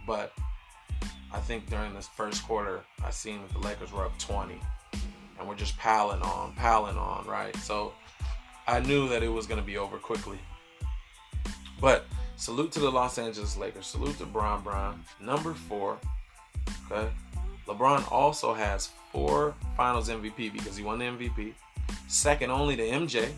but 0.07 0.33
I 1.33 1.39
think 1.39 1.69
during 1.71 1.95
this 1.95 2.09
first 2.09 2.45
quarter, 2.47 2.81
I 3.05 3.11
seen 3.11 3.41
that 3.43 3.53
the 3.53 3.59
Lakers 3.67 3.93
were 3.93 4.05
up 4.05 4.19
20, 4.19 4.59
and 5.39 5.49
we're 5.49 5.55
just 5.55 5.79
piling 5.79 6.23
on, 6.23 6.53
piling 6.55 6.97
on, 6.97 7.27
right? 7.27 7.55
So 7.57 7.93
I 8.67 8.81
knew 8.81 9.09
that 9.09 9.23
it 9.23 9.29
was 9.29 9.47
going 9.47 9.61
to 9.61 9.67
be 9.67 9.79
over 9.79 9.97
quickly. 9.99 10.39
But 11.81 12.07
salute 12.37 12.73
to 12.73 12.81
the 12.81 12.91
Los 12.91 13.19
Angeles 13.19 13.57
Lakers. 13.57 13.87
Salute 13.87 14.19
to 14.19 14.27
Bron 14.27 14.63
Bron, 14.63 15.03
number 15.21 15.55
four. 15.55 15.99
Okay. 16.91 17.09
LeBron 17.67 18.11
also 18.11 18.53
has 18.53 18.91
four 19.13 19.55
Finals 19.77 20.09
MVP 20.09 20.53
because 20.53 20.77
he 20.77 20.83
won 20.83 20.99
the 20.99 21.05
MVP, 21.05 21.55
second 22.09 22.51
only 22.51 22.77
to 22.77 22.83
MJ, 22.83 23.31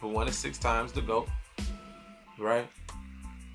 who 0.00 0.08
won 0.08 0.28
it 0.28 0.34
six 0.34 0.58
times, 0.58 0.92
the 0.92 1.00
GOAT, 1.00 1.28
right? 2.38 2.68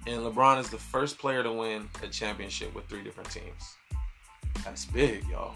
And 0.07 0.21
LeBron 0.21 0.59
is 0.59 0.69
the 0.69 0.77
first 0.77 1.17
player 1.17 1.43
to 1.43 1.51
win 1.51 1.87
a 2.03 2.07
championship 2.07 2.73
with 2.75 2.85
three 2.87 3.03
different 3.03 3.29
teams. 3.29 3.75
That's 4.63 4.85
big, 4.85 5.27
y'all. 5.27 5.55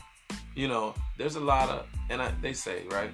You 0.55 0.67
know, 0.67 0.93
there's 1.17 1.35
a 1.35 1.39
lot 1.39 1.69
of, 1.69 1.87
and 2.09 2.21
I, 2.21 2.31
they 2.41 2.53
say, 2.53 2.83
right? 2.91 3.11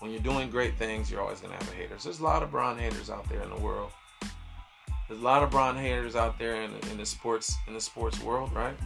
When 0.00 0.10
you're 0.10 0.20
doing 0.20 0.50
great 0.50 0.76
things, 0.76 1.10
you're 1.10 1.20
always 1.20 1.40
going 1.40 1.56
to 1.56 1.64
have 1.64 1.74
haters. 1.74 2.04
There's 2.04 2.20
a 2.20 2.24
lot 2.24 2.42
of 2.42 2.50
Bron 2.50 2.78
haters 2.78 3.10
out 3.10 3.28
there 3.28 3.42
in 3.42 3.50
the 3.50 3.58
world. 3.58 3.90
There's 5.08 5.20
a 5.20 5.24
lot 5.24 5.42
of 5.42 5.50
Bron 5.50 5.74
haters 5.74 6.16
out 6.16 6.38
there 6.38 6.62
in, 6.62 6.70
in 6.90 6.98
the 6.98 7.06
sports 7.06 7.56
in 7.66 7.72
the 7.72 7.80
sports 7.80 8.22
world, 8.22 8.52
right? 8.52 8.76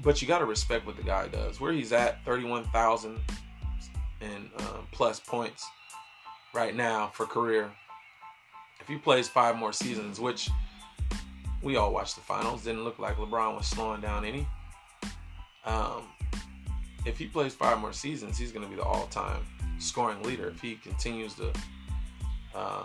But 0.00 0.22
you 0.22 0.28
got 0.28 0.38
to 0.38 0.44
respect 0.44 0.86
what 0.86 0.96
the 0.96 1.02
guy 1.02 1.28
does. 1.28 1.60
Where 1.60 1.72
he's 1.72 1.92
at, 1.92 2.24
31,000 2.24 3.18
and 4.20 4.50
um, 4.58 4.86
plus 4.92 5.18
points 5.18 5.66
right 6.54 6.74
now 6.74 7.10
for 7.14 7.26
career. 7.26 7.70
If 8.80 8.86
he 8.86 8.96
plays 8.96 9.28
five 9.28 9.56
more 9.56 9.72
seasons, 9.72 10.20
which 10.20 10.48
we 11.62 11.76
all 11.76 11.92
watched 11.92 12.14
the 12.14 12.20
finals, 12.20 12.64
didn't 12.64 12.84
look 12.84 12.98
like 12.98 13.16
LeBron 13.16 13.56
was 13.56 13.66
slowing 13.66 14.00
down 14.00 14.24
any. 14.24 14.46
Um, 15.64 16.04
if 17.06 17.18
he 17.18 17.26
plays 17.26 17.54
five 17.54 17.78
more 17.78 17.92
seasons, 17.92 18.38
he's 18.38 18.52
going 18.52 18.64
to 18.64 18.70
be 18.70 18.76
the 18.76 18.84
all-time 18.84 19.44
scoring 19.78 20.22
leader. 20.22 20.48
If 20.48 20.60
he 20.60 20.76
continues 20.76 21.34
to 21.34 21.52
um, 22.54 22.84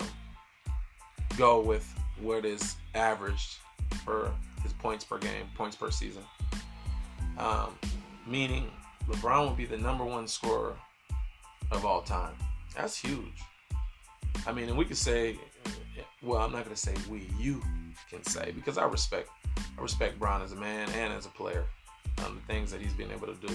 go 1.38 1.62
with 1.62 1.92
what 2.22 2.46
is 2.46 2.76
averaged 2.96 3.58
for 4.04 4.32
his 4.64 4.74
points 4.74 5.04
per 5.04 5.18
game, 5.18 5.46
points 5.56 5.76
per 5.76 5.92
season 5.92 6.24
um, 7.38 7.78
meaning 8.26 8.70
LeBron 9.08 9.48
will 9.48 9.56
be 9.56 9.66
the 9.66 9.78
number 9.78 10.04
one 10.04 10.28
scorer 10.28 10.76
of 11.72 11.86
all 11.86 12.02
time. 12.02 12.34
That's 12.76 12.98
huge. 12.98 13.42
I 14.46 14.52
mean, 14.52 14.70
and 14.70 14.78
we 14.78 14.86
could 14.86 14.98
say, 14.98 15.38
well, 16.22 16.42
I'm 16.42 16.52
not 16.52 16.68
to 16.70 16.76
say 16.76 16.94
we, 17.10 17.28
you 17.40 17.62
can 18.10 18.24
say, 18.24 18.52
because 18.54 18.78
I 18.78 18.86
respect, 18.86 19.30
I 19.78 19.82
respect 19.82 20.20
Bron 20.20 20.42
as 20.42 20.52
a 20.52 20.56
man 20.56 20.90
and 20.96 21.14
as 21.14 21.26
a 21.26 21.30
player, 21.30 21.66
um, 22.26 22.40
the 22.40 22.54
things 22.54 22.72
that 22.72 22.82
he's 22.82 22.94
been 22.94 23.12
able 23.12 23.28
to 23.28 23.48
do. 23.48 23.54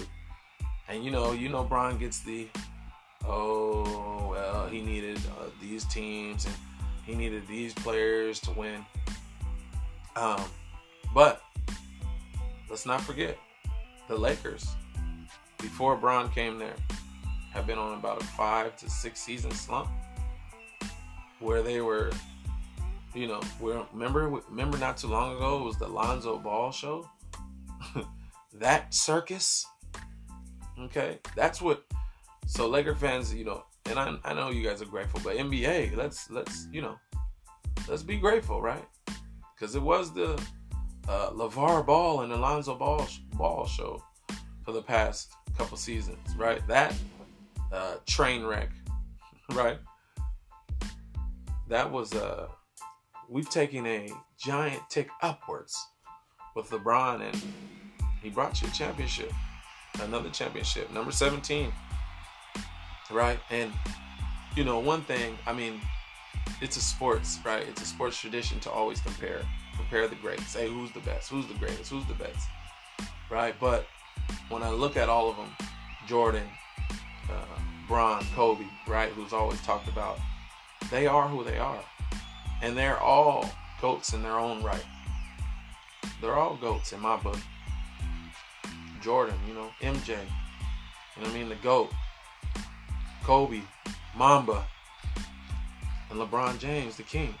And 0.89 1.03
you 1.03 1.11
know, 1.11 1.31
you 1.31 1.49
know, 1.49 1.63
Bron 1.63 1.97
gets 1.97 2.19
the, 2.19 2.47
oh 3.25 4.29
well, 4.31 4.67
he 4.67 4.81
needed 4.81 5.17
uh, 5.39 5.49
these 5.61 5.85
teams 5.85 6.45
and 6.45 6.53
he 7.05 7.15
needed 7.15 7.47
these 7.47 7.73
players 7.73 8.39
to 8.41 8.51
win. 8.51 8.85
Um, 10.15 10.43
but 11.13 11.41
let's 12.69 12.85
not 12.85 13.01
forget, 13.01 13.37
the 14.07 14.15
Lakers, 14.15 14.67
before 15.59 15.95
Bron 15.95 16.29
came 16.31 16.57
there, 16.59 16.75
have 17.51 17.67
been 17.67 17.77
on 17.77 17.97
about 17.97 18.21
a 18.21 18.25
five 18.25 18.75
to 18.77 18.89
six 18.89 19.19
season 19.19 19.51
slump 19.51 19.89
where 21.39 21.61
they 21.61 21.81
were, 21.81 22.11
you 23.13 23.27
know, 23.27 23.41
where 23.59 23.81
remember 23.93 24.29
remember 24.49 24.77
not 24.77 24.97
too 24.97 25.07
long 25.07 25.35
ago 25.35 25.63
was 25.63 25.77
the 25.77 25.87
Lonzo 25.87 26.37
Ball 26.37 26.71
show. 26.71 27.07
that 28.55 28.93
circus. 28.93 29.65
Okay, 30.79 31.19
that's 31.35 31.61
what. 31.61 31.83
So 32.47 32.67
Laker 32.67 32.95
fans, 32.95 33.33
you 33.33 33.45
know, 33.45 33.63
and 33.89 33.99
I, 33.99 34.15
I 34.23 34.33
know 34.33 34.49
you 34.49 34.63
guys 34.63 34.81
are 34.81 34.85
grateful, 34.85 35.19
but 35.23 35.35
NBA, 35.37 35.95
let's 35.95 36.29
let's 36.29 36.67
you 36.71 36.81
know, 36.81 36.97
let's 37.87 38.03
be 38.03 38.17
grateful, 38.17 38.61
right? 38.61 38.85
Because 39.55 39.75
it 39.75 39.81
was 39.81 40.13
the 40.13 40.41
uh, 41.07 41.31
LeVar 41.31 41.85
Ball 41.85 42.21
and 42.21 42.31
Alonzo 42.31 42.75
Ball, 42.75 43.05
Ball 43.33 43.65
show 43.65 44.03
for 44.63 44.71
the 44.71 44.81
past 44.81 45.33
couple 45.57 45.77
seasons, 45.77 46.35
right? 46.37 46.65
That 46.67 46.95
uh, 47.71 47.95
train 48.07 48.43
wreck, 48.43 48.69
right? 49.51 49.77
That 51.67 51.91
was 51.91 52.13
uh, 52.13 52.47
we've 53.29 53.49
taken 53.49 53.85
a 53.85 54.09
giant 54.37 54.81
tick 54.89 55.09
upwards 55.21 55.77
with 56.55 56.69
LeBron, 56.69 57.21
and 57.21 57.41
he 58.21 58.29
brought 58.29 58.61
you 58.61 58.67
a 58.67 58.71
championship, 58.71 59.31
another 60.01 60.29
championship, 60.29 60.91
number 60.93 61.11
17, 61.11 61.71
right? 63.13 63.39
And 63.49 63.71
you 64.55 64.63
know, 64.63 64.79
one 64.79 65.01
thing, 65.01 65.37
I 65.47 65.53
mean, 65.53 65.81
it's 66.61 66.77
a 66.77 66.81
sports, 66.81 67.39
right? 67.43 67.67
It's 67.67 67.81
a 67.81 67.85
sports 67.85 68.17
tradition 68.17 68.59
to 68.61 68.71
always 68.71 68.99
compare 68.99 69.41
compare 69.75 70.07
the 70.07 70.15
greats. 70.15 70.47
Say 70.47 70.67
who's 70.67 70.91
the 70.91 70.99
best, 71.01 71.29
who's 71.29 71.47
the 71.47 71.55
greatest, 71.55 71.89
who's 71.89 72.05
the 72.05 72.13
best, 72.13 72.47
right? 73.29 73.55
But 73.59 73.85
when 74.49 74.63
I 74.63 74.69
look 74.69 74.97
at 74.97 75.09
all 75.09 75.29
of 75.29 75.37
them, 75.37 75.49
Jordan, 76.07 76.43
uh, 77.29 78.23
Kobe, 78.35 78.65
right, 78.87 79.09
who's 79.11 79.33
always 79.33 79.61
talked 79.61 79.87
about, 79.87 80.19
they 80.89 81.07
are 81.07 81.27
who 81.27 81.43
they 81.43 81.57
are, 81.57 81.83
and 82.61 82.77
they're 82.77 82.99
all 82.99 83.49
goats 83.81 84.13
in 84.13 84.23
their 84.23 84.39
own 84.39 84.63
right. 84.63 84.83
They're 86.21 86.35
all 86.35 86.55
goats 86.55 86.93
in 86.93 86.99
my 86.99 87.17
book. 87.17 87.37
Jordan, 89.01 89.35
you 89.47 89.53
know, 89.53 89.69
MJ, 89.81 90.17
you 91.17 91.23
know 91.23 91.29
I 91.29 91.33
mean, 91.33 91.49
the 91.49 91.55
goat, 91.55 91.91
Kobe, 93.23 93.61
Mamba, 94.15 94.65
and 96.09 96.19
LeBron 96.19 96.59
James, 96.59 96.97
the 96.97 97.03
king. 97.03 97.33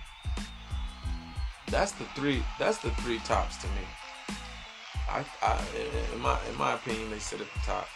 That's 1.67 1.91
the 1.93 2.05
three. 2.15 2.43
That's 2.59 2.77
the 2.77 2.91
three 3.01 3.19
tops 3.19 3.57
to 3.57 3.67
me. 3.67 3.83
I, 5.09 5.25
I 5.41 5.59
in 6.13 6.21
my 6.21 6.37
in 6.49 6.57
my 6.57 6.73
opinion, 6.73 7.09
they 7.09 7.19
sit 7.19 7.41
at 7.41 7.47
the 7.53 7.59
top, 7.65 7.87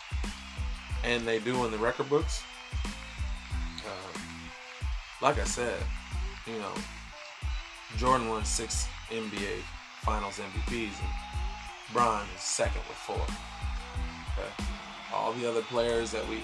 and 1.03 1.27
they 1.27 1.39
do 1.39 1.63
in 1.65 1.71
the 1.71 1.77
record 1.77 2.09
books. 2.09 2.43
Um, 3.85 4.21
like 5.21 5.39
I 5.39 5.45
said, 5.45 5.81
you 6.45 6.57
know, 6.59 6.73
Jordan 7.97 8.27
won 8.29 8.43
six 8.45 8.87
NBA 9.09 9.61
Finals 10.01 10.39
MVPs, 10.39 10.99
and 10.99 11.93
Bron 11.93 12.25
is 12.35 12.41
second 12.41 12.81
with 12.87 12.97
four. 12.97 13.15
Okay. 14.33 14.49
All 15.13 15.33
the 15.33 15.49
other 15.49 15.61
players 15.61 16.11
that 16.11 16.27
we 16.27 16.39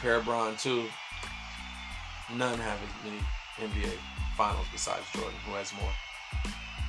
compare 0.00 0.20
Bron 0.22 0.56
to, 0.56 0.88
none 2.32 2.58
have 2.58 2.78
as 2.80 2.92
many 3.04 3.20
NBA 3.60 3.92
Finals 4.34 4.64
besides 4.72 5.04
Jordan, 5.12 5.36
who 5.44 5.52
has 5.52 5.74
more. 5.76 5.92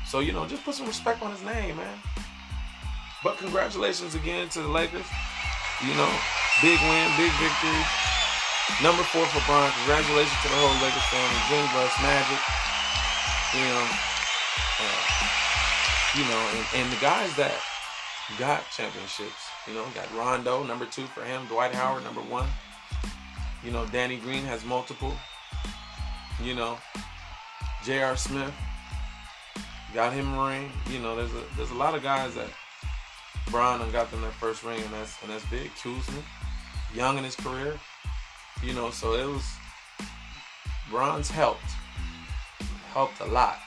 So, 0.07 0.19
you 0.23 0.31
know, 0.31 0.47
just 0.47 0.63
put 0.63 0.75
some 0.75 0.87
respect 0.87 1.21
on 1.21 1.31
his 1.31 1.43
name, 1.43 1.75
man. 1.75 1.97
But 3.21 3.37
congratulations 3.37 4.15
again 4.15 4.47
to 4.55 4.61
the 4.63 4.71
Lakers. 4.71 5.03
You 5.83 5.91
know, 5.99 6.07
big 6.63 6.79
win, 6.87 7.07
big 7.19 7.35
victory. 7.35 7.83
Number 8.79 9.03
four 9.11 9.27
for 9.27 9.43
Bron. 9.43 9.67
Congratulations 9.83 10.39
to 10.43 10.47
the 10.47 10.55
whole 10.55 10.71
Lakers 10.79 11.07
family. 11.11 11.41
Jim 11.51 11.67
Buss, 11.75 11.91
Magic. 11.99 12.39
You 13.59 13.67
know, 13.75 13.87
uh, 14.79 15.01
you 16.15 16.23
know, 16.31 16.41
and, 16.55 16.63
and 16.79 16.87
the 16.87 17.01
guys 17.03 17.35
that 17.35 17.59
got 18.39 18.63
championships. 18.71 19.51
You 19.67 19.75
know, 19.75 19.83
got 19.93 20.07
Rondo, 20.15 20.63
number 20.63 20.85
two 20.85 21.05
for 21.11 21.27
him. 21.27 21.45
Dwight 21.47 21.75
Howard, 21.75 22.05
number 22.05 22.21
one. 22.21 22.47
You 23.63 23.71
know, 23.71 23.85
Danny 23.87 24.17
Green 24.17 24.43
has 24.43 24.65
multiple. 24.65 25.13
You 26.43 26.55
know, 26.55 26.77
J.R. 27.83 28.17
Smith, 28.17 28.53
got 29.93 30.13
him 30.13 30.33
a 30.33 30.47
ring. 30.49 30.71
You 30.89 30.99
know, 30.99 31.15
there's 31.15 31.33
a 31.33 31.43
there's 31.55 31.71
a 31.71 31.75
lot 31.75 31.93
of 31.93 32.01
guys 32.01 32.33
that 32.35 32.47
Bron 33.51 33.81
and 33.81 33.91
got 33.91 34.09
them 34.09 34.21
their 34.21 34.31
first 34.31 34.63
ring, 34.63 34.81
and 34.81 34.93
that's 34.93 35.21
and 35.21 35.31
that's 35.31 35.45
big. 35.45 35.69
Kuzma, 35.75 36.21
young 36.95 37.17
in 37.17 37.23
his 37.23 37.35
career, 37.35 37.79
you 38.63 38.73
know, 38.73 38.89
so 38.89 39.13
it 39.13 39.25
was 39.25 39.45
Bron's 40.89 41.29
helped 41.29 41.61
helped 42.93 43.19
a 43.21 43.25
lot 43.25 43.57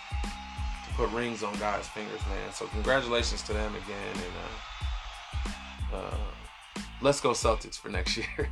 to 0.86 0.94
put 0.94 1.10
rings 1.10 1.42
on 1.42 1.54
guys' 1.58 1.88
fingers, 1.88 2.20
man. 2.28 2.52
So 2.52 2.66
congratulations 2.66 3.42
to 3.42 3.52
them 3.52 3.72
again, 3.74 4.16
and 4.16 5.94
uh, 5.94 5.96
uh, 5.96 6.16
let's 7.00 7.20
go 7.20 7.30
Celtics 7.30 7.78
for 7.78 7.88
next 7.88 8.16
year. 8.16 8.50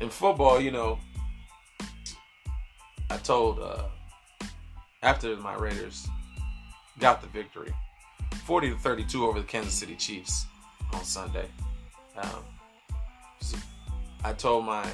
In 0.00 0.08
football, 0.10 0.60
you 0.60 0.70
know, 0.70 0.98
I 3.10 3.16
told. 3.18 3.60
Uh, 3.60 3.84
after 5.06 5.36
my 5.36 5.54
Raiders 5.54 6.08
got 6.98 7.22
the 7.22 7.28
victory, 7.28 7.72
40 8.44 8.70
to 8.70 8.76
32 8.78 9.24
over 9.24 9.40
the 9.40 9.46
Kansas 9.46 9.72
City 9.72 9.94
Chiefs 9.94 10.46
on 10.92 11.04
Sunday. 11.04 11.46
Um, 12.16 12.42
I 14.24 14.32
told 14.32 14.64
my 14.64 14.84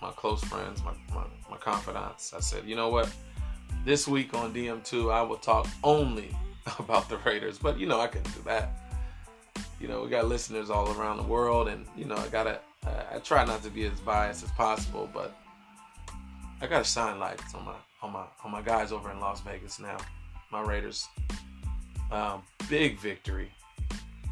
my 0.00 0.10
close 0.10 0.44
friends, 0.44 0.82
my, 0.84 0.92
my, 1.14 1.24
my 1.50 1.56
confidants, 1.56 2.34
I 2.34 2.40
said, 2.40 2.64
you 2.66 2.76
know 2.76 2.90
what? 2.90 3.10
This 3.86 4.06
week 4.06 4.34
on 4.34 4.52
DM2, 4.52 5.10
I 5.10 5.22
will 5.22 5.38
talk 5.38 5.66
only 5.82 6.28
about 6.78 7.08
the 7.08 7.16
Raiders, 7.18 7.58
but 7.58 7.78
you 7.78 7.86
know 7.86 8.00
I 8.00 8.06
couldn't 8.06 8.32
do 8.34 8.42
that. 8.44 8.70
You 9.80 9.88
know, 9.88 10.02
we 10.02 10.10
got 10.10 10.26
listeners 10.26 10.68
all 10.70 10.92
around 10.92 11.16
the 11.16 11.22
world, 11.24 11.68
and 11.68 11.86
you 11.96 12.04
know 12.04 12.16
I 12.16 12.28
gotta. 12.28 12.60
I 12.86 13.18
try 13.18 13.44
not 13.44 13.62
to 13.62 13.70
be 13.70 13.86
as 13.86 14.00
biased 14.00 14.44
as 14.44 14.50
possible, 14.52 15.08
but 15.12 15.36
I 16.60 16.66
got 16.66 16.82
a 16.82 16.84
shine 16.84 17.18
lights 17.18 17.54
on 17.54 17.64
my 17.64 17.74
on 18.02 18.12
my 18.12 18.24
on 18.44 18.50
my 18.50 18.62
guys 18.62 18.92
over 18.92 19.10
in 19.10 19.20
Las 19.20 19.40
Vegas 19.40 19.78
now. 19.78 19.96
My 20.52 20.60
Raiders, 20.62 21.08
um, 22.12 22.42
big 22.68 22.98
victory, 22.98 23.50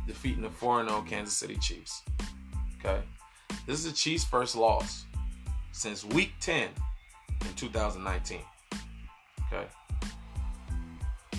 defeating 0.06 0.42
the 0.42 0.49
4-0 0.49 1.06
Kansas 1.06 1.37
City 1.37 1.56
Chiefs. 1.56 2.02
Okay, 2.78 3.02
this 3.66 3.78
is 3.78 3.85
the 3.85 3.92
Chiefs' 3.92 4.25
first 4.25 4.56
loss 4.56 5.06
since 5.73 6.04
Week 6.04 6.32
10 6.40 6.68
in 7.40 7.54
2019. 7.56 8.40
Okay, 9.47 9.66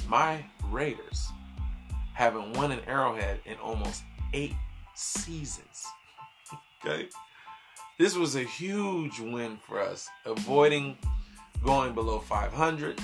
my 0.08 0.43
Raiders 0.70 1.27
haven't 2.13 2.53
won 2.53 2.72
an 2.72 2.79
Arrowhead 2.88 3.39
in 3.46 3.55
almost 3.58 4.03
eight 4.34 4.53
seasons. 4.96 5.86
Okay, 6.86 7.08
this 7.98 8.16
was 8.16 8.36
a 8.36 8.44
huge 8.44 9.20
win 9.20 9.58
for 9.68 9.80
us, 9.80 10.10
avoiding 10.25 10.98
going 11.63 11.94
below 11.94 12.20
500, 12.20 13.00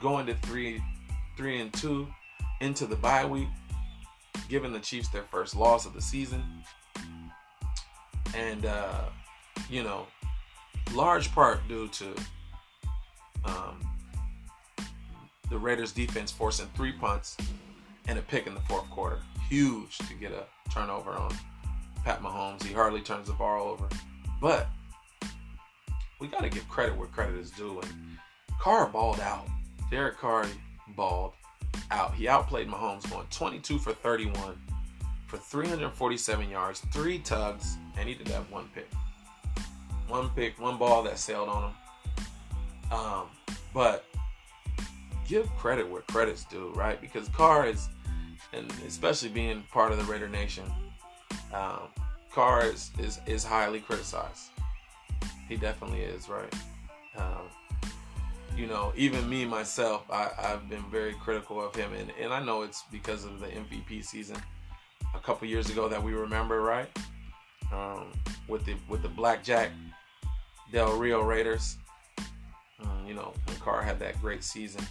going 0.00 0.26
to 0.26 0.34
three, 0.34 0.82
three 1.36 1.60
and 1.60 1.72
two 1.72 2.08
into 2.60 2.86
the 2.86 2.96
bye 2.96 3.24
week, 3.24 3.48
giving 4.48 4.72
the 4.72 4.80
Chiefs 4.80 5.08
their 5.08 5.22
first 5.22 5.54
loss 5.54 5.86
of 5.86 5.94
the 5.94 6.00
season, 6.00 6.42
and 8.34 8.66
uh, 8.66 9.04
you 9.70 9.82
know, 9.82 10.06
large 10.92 11.32
part 11.32 11.60
due 11.68 11.88
to 11.88 12.14
um, 13.44 13.80
the 15.50 15.58
Raiders 15.58 15.92
defense 15.92 16.32
forcing 16.32 16.66
three 16.74 16.92
punts 16.92 17.36
and 18.06 18.18
a 18.18 18.22
pick 18.22 18.46
in 18.46 18.54
the 18.54 18.60
fourth 18.60 18.88
quarter. 18.90 19.20
Huge 19.48 19.98
to 19.98 20.14
get 20.14 20.32
a 20.32 20.44
turnover 20.70 21.12
on 21.12 21.34
Pat 22.04 22.22
Mahomes. 22.22 22.62
He 22.62 22.72
hardly 22.72 23.00
turns 23.00 23.28
the 23.28 23.34
ball 23.34 23.68
over. 23.68 23.88
But 24.40 24.68
we 26.20 26.28
got 26.28 26.42
to 26.42 26.48
give 26.48 26.68
credit 26.68 26.96
where 26.96 27.08
credit 27.08 27.36
is 27.36 27.50
due. 27.50 27.80
And 27.80 27.92
Carr 28.60 28.86
balled 28.86 29.20
out. 29.20 29.46
Derek 29.90 30.18
Carr 30.18 30.46
balled 30.96 31.32
out. 31.90 32.14
He 32.14 32.28
outplayed 32.28 32.68
Mahomes 32.68 33.08
going 33.10 33.26
22 33.30 33.78
for 33.78 33.92
31 33.92 34.58
for 35.28 35.36
347 35.36 36.48
yards, 36.48 36.80
three 36.90 37.18
tugs, 37.18 37.76
and 37.98 38.08
he 38.08 38.14
did 38.14 38.28
have 38.28 38.50
one 38.50 38.68
pick. 38.74 38.88
One 40.08 40.30
pick, 40.30 40.58
one 40.58 40.78
ball 40.78 41.02
that 41.02 41.18
sailed 41.18 41.50
on 41.50 41.70
him. 41.70 42.98
Um, 42.98 43.26
but 43.74 44.06
give 45.26 45.46
credit 45.56 45.88
where 45.88 46.00
credit's 46.02 46.44
due, 46.44 46.72
right? 46.74 46.98
Because 46.98 47.28
Carr 47.28 47.66
is, 47.66 47.88
and 48.54 48.72
especially 48.86 49.28
being 49.28 49.62
part 49.70 49.92
of 49.92 49.98
the 49.98 50.04
Raider 50.04 50.28
Nation, 50.28 50.64
um, 51.52 51.88
Carr 52.32 52.66
is, 52.66 52.90
is, 52.98 53.20
is 53.26 53.44
highly 53.44 53.80
criticized. 53.80 54.50
He 55.48 55.56
definitely 55.56 56.00
is, 56.00 56.28
right? 56.28 56.52
Um, 57.16 57.48
you 58.56 58.66
know, 58.66 58.92
even 58.96 59.28
me 59.28 59.44
myself, 59.44 60.04
I, 60.10 60.30
have 60.36 60.68
been 60.68 60.84
very 60.90 61.14
critical 61.14 61.64
of 61.64 61.74
him, 61.74 61.92
and, 61.94 62.12
and 62.20 62.32
I 62.32 62.44
know 62.44 62.62
it's 62.62 62.84
because 62.90 63.24
of 63.24 63.40
the 63.40 63.46
MVP 63.46 64.04
season 64.04 64.36
a 65.14 65.20
couple 65.20 65.46
years 65.48 65.70
ago 65.70 65.88
that 65.88 66.02
we 66.02 66.12
remember, 66.12 66.60
right? 66.60 66.88
Um, 67.72 68.12
with 68.48 68.64
the 68.64 68.74
with 68.88 69.02
the 69.02 69.08
Blackjack 69.08 69.70
Del 70.72 70.96
Rio 70.96 71.22
Raiders. 71.22 71.76
Um, 72.80 73.04
you 73.06 73.14
know, 73.14 73.32
when 73.46 73.56
Carr 73.58 73.82
had 73.82 73.98
that 74.00 74.20
great 74.20 74.44
season. 74.44 74.84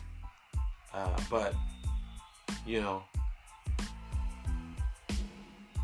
Uh, 0.93 1.17
but 1.29 1.53
you 2.65 2.81
know, 2.81 3.03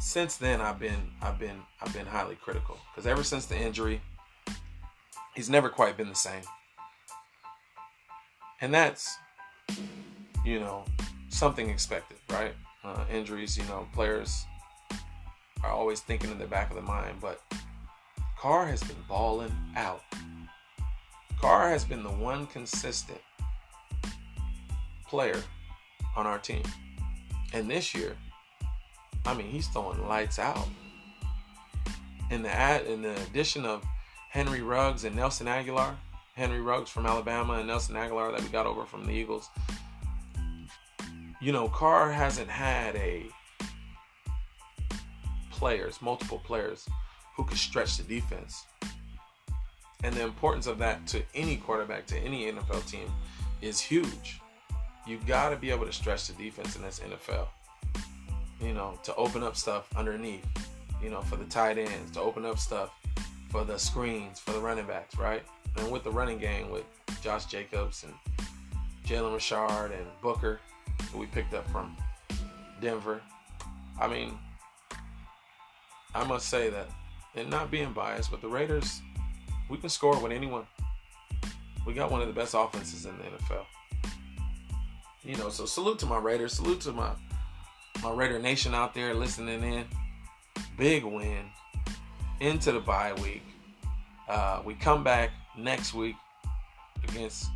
since 0.03 0.35
then 0.35 0.59
I've 0.59 0.79
been 0.79 1.11
I've 1.21 1.39
been 1.39 1.61
I've 1.81 1.93
been 1.93 2.05
highly 2.05 2.35
critical 2.35 2.77
because 2.91 3.07
ever 3.07 3.23
since 3.23 3.45
the 3.45 3.57
injury, 3.57 4.01
he's 5.33 5.49
never 5.49 5.69
quite 5.69 5.95
been 5.95 6.09
the 6.09 6.15
same, 6.15 6.43
and 8.59 8.73
that's 8.73 9.17
you 10.45 10.59
know 10.59 10.83
something 11.29 11.69
expected, 11.69 12.17
right? 12.29 12.53
Uh, 12.83 13.05
injuries, 13.11 13.57
you 13.57 13.63
know, 13.63 13.87
players 13.93 14.45
are 15.63 15.71
always 15.71 16.01
thinking 16.01 16.29
in 16.31 16.37
the 16.37 16.45
back 16.45 16.69
of 16.69 16.75
the 16.75 16.81
mind, 16.81 17.17
but 17.21 17.41
Carr 18.37 18.67
has 18.67 18.83
been 18.83 19.01
balling 19.07 19.55
out. 19.77 20.03
Carr 21.39 21.69
has 21.69 21.85
been 21.85 22.03
the 22.03 22.09
one 22.09 22.45
consistent 22.47 23.21
player 25.07 25.41
on 26.17 26.27
our 26.27 26.39
team. 26.39 26.63
And 27.53 27.69
this 27.69 27.95
year, 27.95 28.17
I 29.25 29.33
mean, 29.33 29.47
he's 29.47 29.67
throwing 29.67 30.07
lights 30.07 30.39
out. 30.39 30.67
In 32.29 32.41
the 32.41 32.49
ad, 32.49 32.85
in 32.85 33.01
the 33.01 33.15
addition 33.23 33.65
of 33.65 33.83
Henry 34.29 34.61
Ruggs 34.61 35.03
and 35.03 35.15
Nelson 35.15 35.47
Agholor, 35.47 35.95
Henry 36.35 36.61
Ruggs 36.61 36.89
from 36.89 37.05
Alabama 37.05 37.53
and 37.53 37.67
Nelson 37.67 37.95
Agholor 37.95 38.31
that 38.31 38.41
we 38.41 38.49
got 38.49 38.65
over 38.65 38.85
from 38.85 39.05
the 39.05 39.11
Eagles. 39.11 39.49
You 41.39 41.51
know, 41.51 41.67
Carr 41.67 42.11
hasn't 42.11 42.49
had 42.49 42.95
a 42.95 43.25
players, 45.51 46.01
multiple 46.01 46.39
players 46.39 46.87
who 47.35 47.43
could 47.43 47.57
stretch 47.57 47.97
the 47.97 48.03
defense. 48.03 48.65
And 50.03 50.13
the 50.15 50.23
importance 50.23 50.67
of 50.67 50.77
that 50.79 51.05
to 51.07 51.21
any 51.35 51.57
quarterback, 51.57 52.05
to 52.07 52.17
any 52.17 52.51
NFL 52.51 52.89
team, 52.89 53.09
is 53.61 53.79
huge 53.79 54.41
you 55.05 55.19
got 55.27 55.49
to 55.49 55.55
be 55.55 55.69
able 55.69 55.85
to 55.85 55.93
stretch 55.93 56.27
the 56.27 56.33
defense 56.33 56.75
in 56.75 56.81
this 56.81 56.99
NFL. 56.99 57.47
You 58.63 58.73
know, 58.73 58.97
to 59.03 59.13
open 59.15 59.43
up 59.43 59.55
stuff 59.55 59.87
underneath. 59.95 60.45
You 61.01 61.09
know, 61.09 61.21
for 61.21 61.35
the 61.35 61.45
tight 61.45 61.77
ends, 61.77 62.11
to 62.11 62.21
open 62.21 62.45
up 62.45 62.57
stuff 62.57 62.91
for 63.49 63.65
the 63.65 63.77
screens, 63.77 64.39
for 64.39 64.53
the 64.53 64.59
running 64.59 64.87
backs, 64.87 65.17
right? 65.17 65.43
And 65.77 65.91
with 65.91 66.03
the 66.03 66.11
running 66.11 66.37
game 66.37 66.69
with 66.69 66.85
Josh 67.21 67.45
Jacobs 67.45 68.03
and 68.03 68.13
Jalen 69.05 69.33
Richard 69.33 69.91
and 69.91 70.05
Booker, 70.21 70.59
who 71.11 71.19
we 71.19 71.25
picked 71.25 71.53
up 71.53 71.69
from 71.69 71.95
Denver. 72.79 73.21
I 73.99 74.07
mean, 74.07 74.37
I 76.15 76.23
must 76.23 76.47
say 76.47 76.69
that, 76.69 76.87
and 77.35 77.49
not 77.49 77.69
being 77.69 77.91
biased, 77.91 78.31
but 78.31 78.41
the 78.41 78.47
Raiders, 78.47 79.01
we 79.69 79.77
can 79.77 79.89
score 79.89 80.17
with 80.19 80.31
anyone. 80.31 80.65
We 81.85 81.93
got 81.93 82.11
one 82.11 82.21
of 82.21 82.27
the 82.27 82.33
best 82.33 82.53
offenses 82.57 83.05
in 83.05 83.17
the 83.17 83.23
NFL. 83.23 83.65
You 85.23 85.35
know, 85.37 85.49
so 85.49 85.65
salute 85.65 85.99
to 85.99 86.05
my 86.05 86.17
Raiders. 86.17 86.53
Salute 86.53 86.81
to 86.81 86.91
my 86.91 87.11
my 88.01 88.11
Raider 88.11 88.39
Nation 88.39 88.73
out 88.73 88.93
there 88.93 89.13
listening 89.13 89.63
in. 89.63 89.85
Big 90.77 91.03
win 91.03 91.45
into 92.39 92.71
the 92.71 92.79
bye 92.79 93.13
week. 93.21 93.43
Uh, 94.27 94.61
we 94.65 94.73
come 94.73 95.03
back 95.03 95.31
next 95.57 95.93
week 95.93 96.15
against 97.07 97.47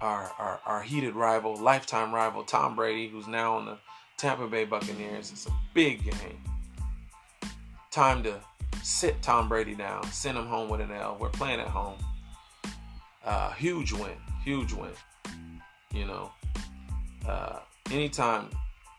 our, 0.00 0.32
our, 0.38 0.60
our 0.66 0.82
heated 0.82 1.14
rival, 1.14 1.56
lifetime 1.56 2.14
rival, 2.14 2.42
Tom 2.42 2.74
Brady, 2.74 3.08
who's 3.08 3.26
now 3.26 3.56
on 3.56 3.66
the 3.66 3.78
Tampa 4.16 4.46
Bay 4.46 4.64
Buccaneers. 4.64 5.30
It's 5.32 5.46
a 5.46 5.52
big 5.72 6.04
game. 6.04 6.40
Time 7.90 8.22
to 8.24 8.40
sit 8.82 9.20
Tom 9.22 9.48
Brady 9.48 9.74
down, 9.74 10.04
send 10.10 10.36
him 10.36 10.46
home 10.46 10.68
with 10.68 10.80
an 10.80 10.90
L. 10.90 11.16
We're 11.18 11.30
playing 11.30 11.60
at 11.60 11.68
home. 11.68 11.96
Uh, 13.24 13.52
huge 13.52 13.92
win, 13.92 14.16
huge 14.44 14.72
win. 14.72 14.90
You 15.92 16.06
know, 16.06 16.32
uh, 17.26 17.60
anytime 17.90 18.50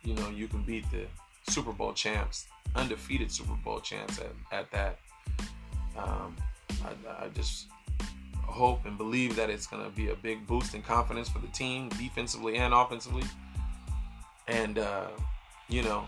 you 0.05 0.13
know 0.15 0.29
you 0.29 0.47
can 0.47 0.61
beat 0.63 0.85
the 0.91 1.05
Super 1.51 1.71
Bowl 1.71 1.93
champs, 1.93 2.47
undefeated 2.75 3.31
Super 3.31 3.55
Bowl 3.63 3.79
champs 3.79 4.19
at, 4.19 4.31
at 4.51 4.71
that, 4.71 4.99
um, 5.97 6.35
I, 6.83 7.25
I 7.25 7.27
just 7.29 7.67
hope 8.43 8.85
and 8.85 8.97
believe 8.97 9.35
that 9.35 9.49
it's 9.49 9.67
going 9.67 9.83
to 9.83 9.89
be 9.89 10.09
a 10.09 10.15
big 10.15 10.47
boost 10.47 10.73
in 10.75 10.81
confidence 10.81 11.29
for 11.29 11.39
the 11.39 11.47
team, 11.47 11.89
defensively 11.89 12.57
and 12.57 12.73
offensively. 12.73 13.23
And, 14.47 14.79
uh, 14.79 15.07
you 15.67 15.83
know, 15.83 16.05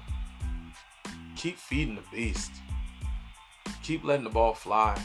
keep 1.35 1.57
feeding 1.57 1.95
the 1.95 2.03
beast, 2.11 2.51
keep 3.83 4.03
letting 4.03 4.23
the 4.23 4.29
ball 4.29 4.53
fly. 4.53 4.99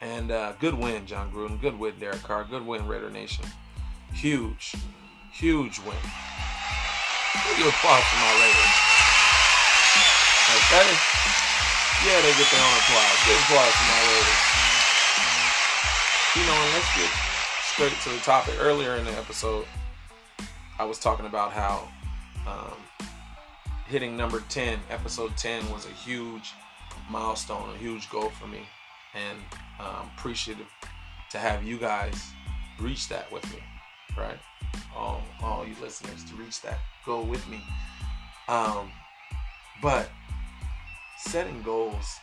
And 0.00 0.32
uh, 0.32 0.54
good 0.58 0.74
win, 0.74 1.06
Jon 1.06 1.30
Gruden. 1.32 1.60
Good 1.60 1.78
win, 1.78 1.94
Derek 2.00 2.22
Carr. 2.24 2.44
Good 2.44 2.66
win, 2.66 2.86
Raider 2.88 3.08
Nation. 3.10 3.44
Huge, 4.12 4.74
huge 5.32 5.78
win. 5.80 5.96
Give 7.32 7.58
you 7.58 7.68
applause 7.68 8.04
for 8.04 8.20
my 8.20 8.32
Raiders. 8.44 8.76
Okay? 10.52 10.88
Yeah, 12.04 12.20
they 12.20 12.32
get 12.36 12.50
their 12.52 12.60
own 12.60 12.76
applause. 12.76 13.18
Give 13.24 13.38
applause 13.40 13.72
for 13.72 13.88
my 13.88 14.00
Raiders. 14.12 14.42
You 16.36 16.42
know, 16.44 16.52
and 16.52 16.72
let's 16.74 16.94
get 16.94 17.10
straight 17.62 17.96
to 18.02 18.10
the 18.10 18.22
topic. 18.22 18.54
Earlier 18.60 18.96
in 18.96 19.06
the 19.06 19.12
episode, 19.12 19.64
I 20.78 20.84
was 20.84 20.98
talking 20.98 21.24
about 21.24 21.52
how 21.52 21.88
um, 22.46 22.76
hitting 23.86 24.14
number 24.14 24.42
10, 24.50 24.78
episode 24.90 25.34
10, 25.38 25.70
was 25.72 25.86
a 25.86 25.92
huge 26.04 26.52
milestone, 27.10 27.74
a 27.74 27.78
huge 27.78 28.10
goal 28.10 28.28
for 28.28 28.46
me. 28.46 28.60
And 29.14 29.38
um, 29.80 30.10
appreciative 30.18 30.68
to 31.30 31.38
have 31.38 31.64
you 31.64 31.78
guys 31.78 32.30
reach 32.78 33.08
that 33.08 33.32
with 33.32 33.44
me 33.54 33.62
right? 34.16 34.38
All, 34.96 35.22
all 35.42 35.66
you 35.66 35.74
listeners 35.80 36.24
to 36.24 36.34
reach 36.34 36.60
that 36.62 36.78
goal 37.04 37.24
with 37.24 37.46
me. 37.48 37.62
Um, 38.48 38.90
but 39.80 40.10
setting 41.18 41.62
goals, 41.62 42.18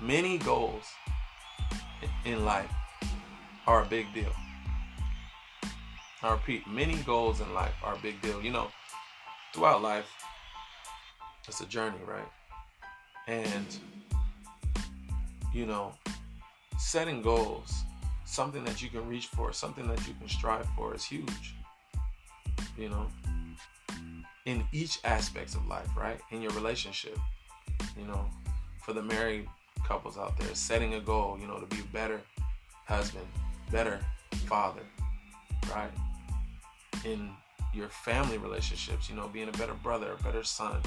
many 0.00 0.38
goals 0.38 0.84
in 2.24 2.44
life 2.44 2.70
are 3.66 3.82
a 3.82 3.86
big 3.86 4.12
deal. 4.14 4.32
I 6.22 6.32
repeat, 6.32 6.66
many 6.66 6.96
goals 6.96 7.40
in 7.40 7.52
life 7.54 7.74
are 7.84 7.94
a 7.94 7.98
big 7.98 8.20
deal. 8.22 8.42
You 8.42 8.50
know, 8.50 8.68
throughout 9.52 9.82
life, 9.82 10.06
it's 11.46 11.60
a 11.60 11.66
journey, 11.66 11.98
right? 12.06 12.28
And, 13.28 13.66
you 15.54 15.66
know, 15.66 15.92
setting 16.78 17.22
goals, 17.22 17.72
something 18.26 18.64
that 18.64 18.82
you 18.82 18.90
can 18.90 19.08
reach 19.08 19.28
for, 19.28 19.52
something 19.52 19.88
that 19.88 20.06
you 20.06 20.14
can 20.14 20.28
strive 20.28 20.66
for 20.76 20.94
is 20.94 21.04
huge. 21.04 21.54
You 22.76 22.90
know, 22.90 23.06
in 24.44 24.62
each 24.72 24.98
aspects 25.04 25.54
of 25.54 25.66
life, 25.66 25.88
right? 25.96 26.20
In 26.30 26.42
your 26.42 26.52
relationship, 26.52 27.18
you 27.98 28.06
know, 28.06 28.28
for 28.82 28.92
the 28.92 29.02
married 29.02 29.48
couples 29.86 30.18
out 30.18 30.38
there, 30.38 30.54
setting 30.54 30.94
a 30.94 31.00
goal, 31.00 31.38
you 31.40 31.46
know, 31.46 31.58
to 31.58 31.66
be 31.66 31.80
a 31.80 31.92
better 31.92 32.20
husband, 32.86 33.26
better 33.70 34.00
father, 34.46 34.82
right? 35.74 35.90
In 37.04 37.30
your 37.74 37.88
family 37.88 38.38
relationships, 38.38 39.08
you 39.08 39.16
know, 39.16 39.28
being 39.28 39.48
a 39.48 39.52
better 39.52 39.74
brother, 39.74 40.16
a 40.18 40.22
better 40.22 40.42
son, 40.42 40.80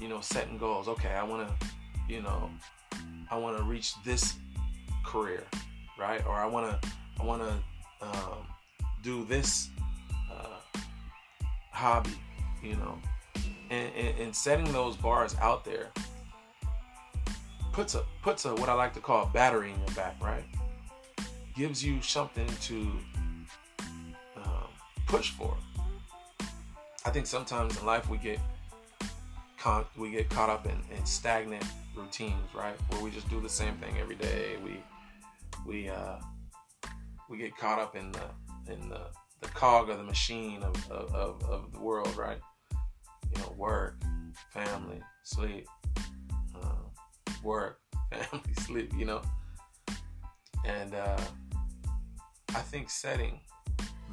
you 0.00 0.08
know, 0.08 0.20
setting 0.20 0.58
goals. 0.58 0.88
Okay, 0.88 1.10
I 1.10 1.22
want 1.22 1.48
to, 1.48 1.66
you 2.08 2.22
know, 2.22 2.50
I 3.30 3.36
want 3.38 3.56
to 3.56 3.64
reach 3.64 3.94
this 4.04 4.34
career, 5.04 5.44
right? 6.02 6.24
Or 6.26 6.34
I 6.34 6.46
want 6.46 6.82
to, 6.82 6.88
I 7.20 7.24
want 7.24 7.42
to 7.42 8.06
um, 8.06 8.46
do 9.02 9.24
this 9.24 9.68
uh, 10.30 10.78
hobby, 11.70 12.10
you 12.62 12.74
know, 12.76 12.98
and, 13.70 13.92
and, 13.94 14.18
and 14.18 14.36
setting 14.36 14.70
those 14.72 14.96
bars 14.96 15.36
out 15.40 15.64
there 15.64 15.90
puts 17.72 17.94
a 17.94 18.04
puts 18.22 18.44
a 18.44 18.54
what 18.56 18.68
I 18.68 18.74
like 18.74 18.92
to 18.94 19.00
call 19.00 19.24
a 19.24 19.26
battery 19.26 19.72
in 19.72 19.78
your 19.78 19.94
back, 19.96 20.16
right? 20.22 20.44
Gives 21.56 21.82
you 21.84 22.02
something 22.02 22.48
to 22.62 22.92
um, 24.36 24.68
push 25.06 25.30
for. 25.30 25.56
I 27.04 27.10
think 27.10 27.26
sometimes 27.26 27.78
in 27.78 27.86
life 27.86 28.08
we 28.08 28.18
get 28.18 28.38
con- 29.58 29.86
we 29.96 30.10
get 30.10 30.28
caught 30.28 30.50
up 30.50 30.66
in, 30.66 30.78
in 30.96 31.06
stagnant 31.06 31.64
routines, 31.96 32.54
right? 32.54 32.74
Where 32.90 33.00
we 33.00 33.10
just 33.10 33.28
do 33.30 33.40
the 33.40 33.48
same 33.48 33.74
thing 33.76 33.94
every 33.98 34.16
day. 34.16 34.56
We 34.64 34.80
we 35.66 35.88
uh, 35.88 36.16
we 37.28 37.38
get 37.38 37.56
caught 37.56 37.78
up 37.78 37.96
in 37.96 38.12
the 38.12 38.72
in 38.72 38.88
the, 38.88 39.06
the 39.40 39.48
cog 39.48 39.90
of 39.90 39.98
the 39.98 40.04
machine 40.04 40.62
of, 40.62 40.90
of, 40.90 41.14
of, 41.14 41.42
of 41.44 41.72
the 41.72 41.80
world, 41.80 42.14
right? 42.16 42.38
You 43.34 43.42
know, 43.42 43.54
work, 43.56 44.00
family, 44.50 45.00
sleep, 45.24 45.66
uh, 46.54 47.16
work, 47.42 47.80
family, 48.12 48.54
sleep. 48.60 48.92
You 48.96 49.06
know, 49.06 49.22
and 50.64 50.94
uh, 50.94 51.20
I 52.50 52.60
think 52.60 52.90
setting 52.90 53.40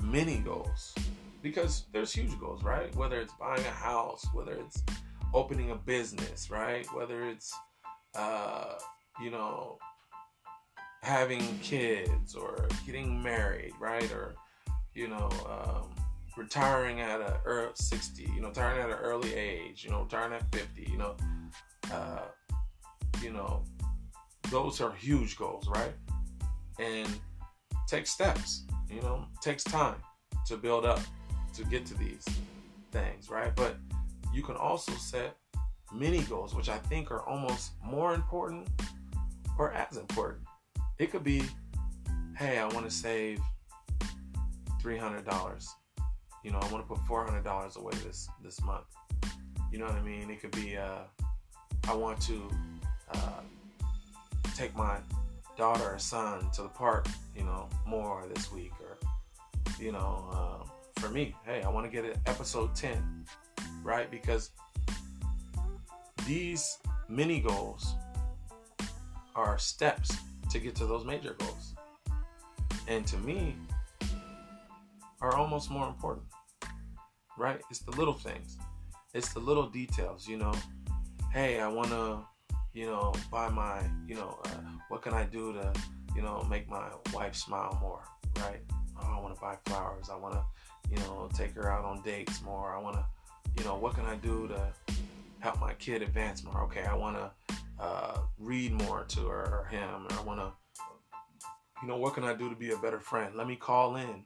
mini 0.03 0.37
goals 0.37 0.95
because 1.41 1.85
there's 1.93 2.11
huge 2.11 2.37
goals, 2.39 2.63
right? 2.63 2.93
Whether 2.95 3.19
it's 3.19 3.33
buying 3.39 3.65
a 3.65 3.71
house, 3.71 4.25
whether 4.33 4.53
it's 4.53 4.81
opening 5.33 5.71
a 5.71 5.75
business, 5.75 6.49
right? 6.49 6.85
Whether 6.93 7.27
it's, 7.27 7.53
uh, 8.15 8.75
you 9.21 9.29
know, 9.31 9.77
having 11.01 11.59
kids 11.59 12.35
or 12.35 12.67
getting 12.85 13.21
married, 13.21 13.73
right? 13.79 14.11
Or, 14.11 14.35
you 14.93 15.07
know, 15.07 15.29
um, 15.47 15.95
retiring 16.37 17.01
at 17.01 17.21
a 17.21 17.39
early 17.45 17.71
60, 17.75 18.23
you 18.23 18.41
know, 18.41 18.49
retiring 18.49 18.81
at 18.81 18.89
an 18.89 18.97
early 19.03 19.33
age, 19.33 19.83
you 19.83 19.91
know, 19.91 20.03
retiring 20.03 20.33
at 20.33 20.43
50, 20.53 20.87
you 20.89 20.97
know, 20.97 21.15
uh, 21.91 22.25
you 23.21 23.31
know, 23.31 23.63
those 24.49 24.81
are 24.81 24.91
huge 24.93 25.37
goals, 25.37 25.67
right? 25.67 25.93
And 26.79 27.09
take 27.87 28.07
steps, 28.07 28.63
you 28.89 29.01
know, 29.01 29.25
takes 29.41 29.63
time 29.63 29.95
to 30.47 30.57
build 30.57 30.85
up 30.85 31.01
to 31.53 31.63
get 31.65 31.85
to 31.87 31.93
these 31.95 32.25
things, 32.91 33.29
right? 33.29 33.55
But 33.55 33.77
you 34.33 34.43
can 34.43 34.55
also 34.55 34.91
set 34.93 35.35
mini 35.93 36.21
goals, 36.21 36.55
which 36.55 36.69
I 36.69 36.77
think 36.77 37.11
are 37.11 37.27
almost 37.27 37.71
more 37.83 38.13
important 38.13 38.69
or 39.57 39.71
as 39.73 39.97
important. 39.97 40.43
It 40.99 41.11
could 41.11 41.23
be, 41.23 41.41
hey, 42.37 42.59
I 42.59 42.67
want 42.67 42.85
to 42.85 42.91
save 42.91 43.39
$300. 44.83 45.67
You 46.43 46.51
know, 46.51 46.59
I 46.59 46.71
want 46.73 46.85
to 46.85 46.93
put 46.93 46.99
$400 47.05 47.77
away 47.77 47.93
this 48.03 48.27
this 48.43 48.61
month. 48.61 48.85
You 49.71 49.79
know 49.79 49.85
what 49.85 49.95
I 49.95 50.01
mean? 50.01 50.29
It 50.29 50.41
could 50.41 50.51
be, 50.51 50.75
uh, 50.75 51.03
I 51.87 51.93
want 51.93 52.19
to 52.23 52.49
uh, 53.13 53.41
take 54.55 54.75
my 54.75 54.97
daughter 55.57 55.93
or 55.93 55.99
son 55.99 56.49
to 56.51 56.63
the 56.63 56.69
park, 56.69 57.07
you 57.33 57.43
know, 57.43 57.69
more 57.87 58.25
this 58.33 58.51
week, 58.51 58.73
or 58.81 58.97
you 59.79 59.93
know, 59.93 60.25
uh, 60.33 60.99
for 60.99 61.09
me, 61.09 61.33
hey, 61.45 61.63
I 61.63 61.69
want 61.69 61.85
to 61.85 61.91
get 61.91 62.03
an 62.03 62.19
episode 62.25 62.75
10, 62.75 63.25
right? 63.83 64.11
Because 64.11 64.51
these 66.27 66.77
mini 67.07 67.39
goals 67.39 67.95
are 69.35 69.57
steps 69.57 70.11
to 70.49 70.59
get 70.59 70.75
to 70.75 70.85
those 70.85 71.05
major 71.05 71.35
goals. 71.39 71.75
And 72.87 73.05
to 73.07 73.17
me, 73.17 73.55
are 75.21 75.35
almost 75.35 75.69
more 75.69 75.87
important, 75.87 76.25
right? 77.37 77.61
It's 77.69 77.79
the 77.79 77.91
little 77.91 78.13
things, 78.13 78.57
it's 79.13 79.33
the 79.33 79.39
little 79.39 79.67
details, 79.67 80.27
you 80.27 80.37
know. 80.37 80.53
Hey, 81.31 81.59
I 81.59 81.67
want 81.67 81.89
to, 81.89 82.19
you 82.73 82.85
know, 82.85 83.13
buy 83.31 83.49
my, 83.49 83.81
you 84.07 84.15
know, 84.15 84.39
uh, 84.45 84.49
what 84.87 85.01
can 85.01 85.13
I 85.13 85.25
do 85.25 85.53
to, 85.53 85.73
you 86.15 86.21
know, 86.21 86.45
make 86.49 86.69
my 86.69 86.89
wife 87.13 87.35
smile 87.35 87.77
more, 87.81 88.03
right? 88.37 88.61
Oh, 88.97 89.17
I 89.17 89.19
want 89.19 89.35
to 89.35 89.41
buy 89.41 89.57
flowers. 89.65 90.09
I 90.09 90.15
want 90.15 90.35
to, 90.35 90.43
you 90.89 90.97
know, 90.97 91.29
take 91.33 91.53
her 91.53 91.71
out 91.71 91.85
on 91.85 92.01
dates 92.01 92.41
more. 92.41 92.73
I 92.73 92.79
want 92.79 92.95
to, 92.95 93.05
you 93.57 93.63
know, 93.63 93.75
what 93.75 93.93
can 93.95 94.05
I 94.05 94.15
do 94.15 94.47
to 94.47 94.95
help 95.39 95.59
my 95.59 95.73
kid 95.73 96.01
advance 96.01 96.43
more? 96.43 96.63
Okay, 96.63 96.83
I 96.83 96.95
want 96.95 97.17
to 97.17 97.31
uh, 97.79 98.19
read 98.37 98.73
more 98.73 99.05
to 99.09 99.27
her 99.27 99.61
or 99.61 99.67
him, 99.69 100.05
or 100.09 100.19
I 100.19 100.21
want 100.23 100.39
to, 100.39 100.51
you 101.81 101.87
know, 101.87 101.97
what 101.97 102.13
can 102.13 102.23
I 102.23 102.33
do 102.33 102.49
to 102.49 102.55
be 102.55 102.71
a 102.71 102.77
better 102.77 102.99
friend? 102.99 103.35
Let 103.35 103.47
me 103.47 103.55
call 103.55 103.95
in, 103.95 104.23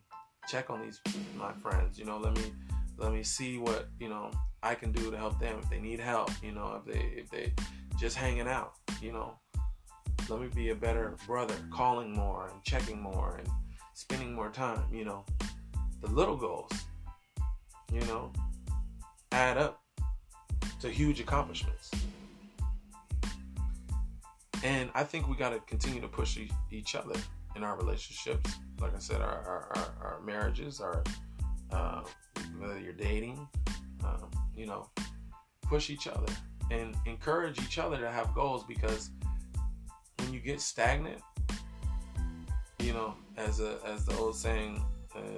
check 0.47 0.69
on 0.69 0.81
these 0.81 0.99
my 1.37 1.53
friends. 1.53 1.97
You 1.99 2.05
know, 2.05 2.17
let 2.17 2.35
me 2.35 2.51
let 2.97 3.11
me 3.11 3.23
see 3.23 3.57
what 3.57 3.89
you 3.99 4.09
know 4.09 4.31
I 4.61 4.75
can 4.75 4.91
do 4.91 5.11
to 5.11 5.17
help 5.17 5.39
them 5.39 5.59
if 5.61 5.69
they 5.69 5.79
need 5.79 5.99
help. 5.99 6.31
You 6.41 6.51
know, 6.51 6.81
if 6.85 6.93
they 6.93 6.99
if 6.99 7.29
they 7.29 7.53
just 7.99 8.17
hanging 8.17 8.47
out. 8.47 8.73
You 9.01 9.11
know, 9.11 9.33
let 10.29 10.41
me 10.41 10.47
be 10.47 10.69
a 10.69 10.75
better 10.75 11.15
brother, 11.27 11.55
calling 11.71 12.11
more 12.11 12.49
and 12.51 12.63
checking 12.63 13.01
more 13.01 13.37
and 13.37 13.47
spending 13.93 14.33
more 14.33 14.49
time. 14.49 14.83
You 14.91 15.05
know, 15.05 15.25
the 16.01 16.07
little 16.07 16.37
goals, 16.37 16.71
you 17.91 18.01
know, 18.01 18.31
add 19.31 19.57
up 19.57 19.81
to 20.81 20.89
huge 20.89 21.19
accomplishments. 21.19 21.91
And 24.63 24.89
I 24.95 25.03
think 25.03 25.27
we 25.27 25.35
got 25.35 25.49
to 25.49 25.59
continue 25.67 25.99
to 26.01 26.07
push 26.07 26.39
each 26.71 26.95
other 26.95 27.19
in 27.55 27.63
our 27.63 27.77
relationships. 27.77 28.53
Like 28.79 28.95
I 28.95 28.99
said, 28.99 29.21
our, 29.21 29.27
our, 29.27 29.71
our, 29.75 30.13
our 30.13 30.21
marriages, 30.21 30.79
our 30.79 31.03
uh, 31.71 32.03
whether 32.57 32.79
you're 32.79 32.93
dating, 32.93 33.47
um, 34.05 34.31
you 34.55 34.65
know, 34.65 34.89
push 35.63 35.89
each 35.89 36.07
other 36.07 36.31
and 36.71 36.95
encourage 37.05 37.59
each 37.59 37.77
other 37.77 37.97
to 37.97 38.09
have 38.09 38.33
goals 38.33 38.63
because 38.63 39.09
when 40.19 40.33
you 40.33 40.39
get 40.39 40.61
stagnant, 40.61 41.21
you 42.79 42.93
know, 42.93 43.15
as 43.37 43.59
a 43.59 43.79
as 43.85 44.05
the 44.05 44.15
old 44.17 44.35
saying 44.35 44.83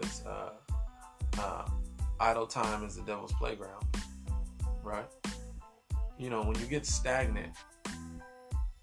is, 0.04 0.24
uh, 0.28 0.52
uh, 1.40 1.66
idle 2.20 2.46
time 2.46 2.84
is 2.84 2.96
the 2.96 3.02
devil's 3.04 3.34
playground, 3.34 3.86
right? 4.84 5.08
You 6.18 6.30
know, 6.30 6.44
when 6.44 6.60
you 6.60 6.66
get 6.66 6.86
stagnant, 6.86 7.54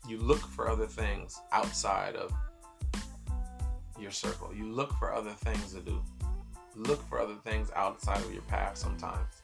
you 0.08 0.18
look 0.18 0.40
for 0.40 0.68
other 0.68 0.86
things 0.86 1.40
outside 1.52 2.16
of 2.16 2.32
your 3.98 4.10
circle. 4.10 4.52
You 4.54 4.70
look 4.70 4.92
for 4.94 5.12
other 5.12 5.30
things 5.30 5.72
to 5.74 5.80
do. 5.80 6.02
Look 6.74 7.06
for 7.08 7.20
other 7.20 7.36
things 7.44 7.70
outside 7.76 8.18
of 8.18 8.32
your 8.32 8.42
path 8.42 8.76
sometimes. 8.76 9.42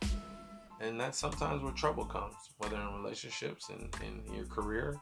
And 0.81 0.99
that's 0.99 1.19
sometimes 1.19 1.63
where 1.63 1.73
trouble 1.73 2.05
comes, 2.05 2.35
whether 2.59 2.77
in 2.77 3.03
relationships 3.03 3.69
and 3.71 3.95
in 4.03 4.35
your 4.35 4.47
career. 4.47 4.97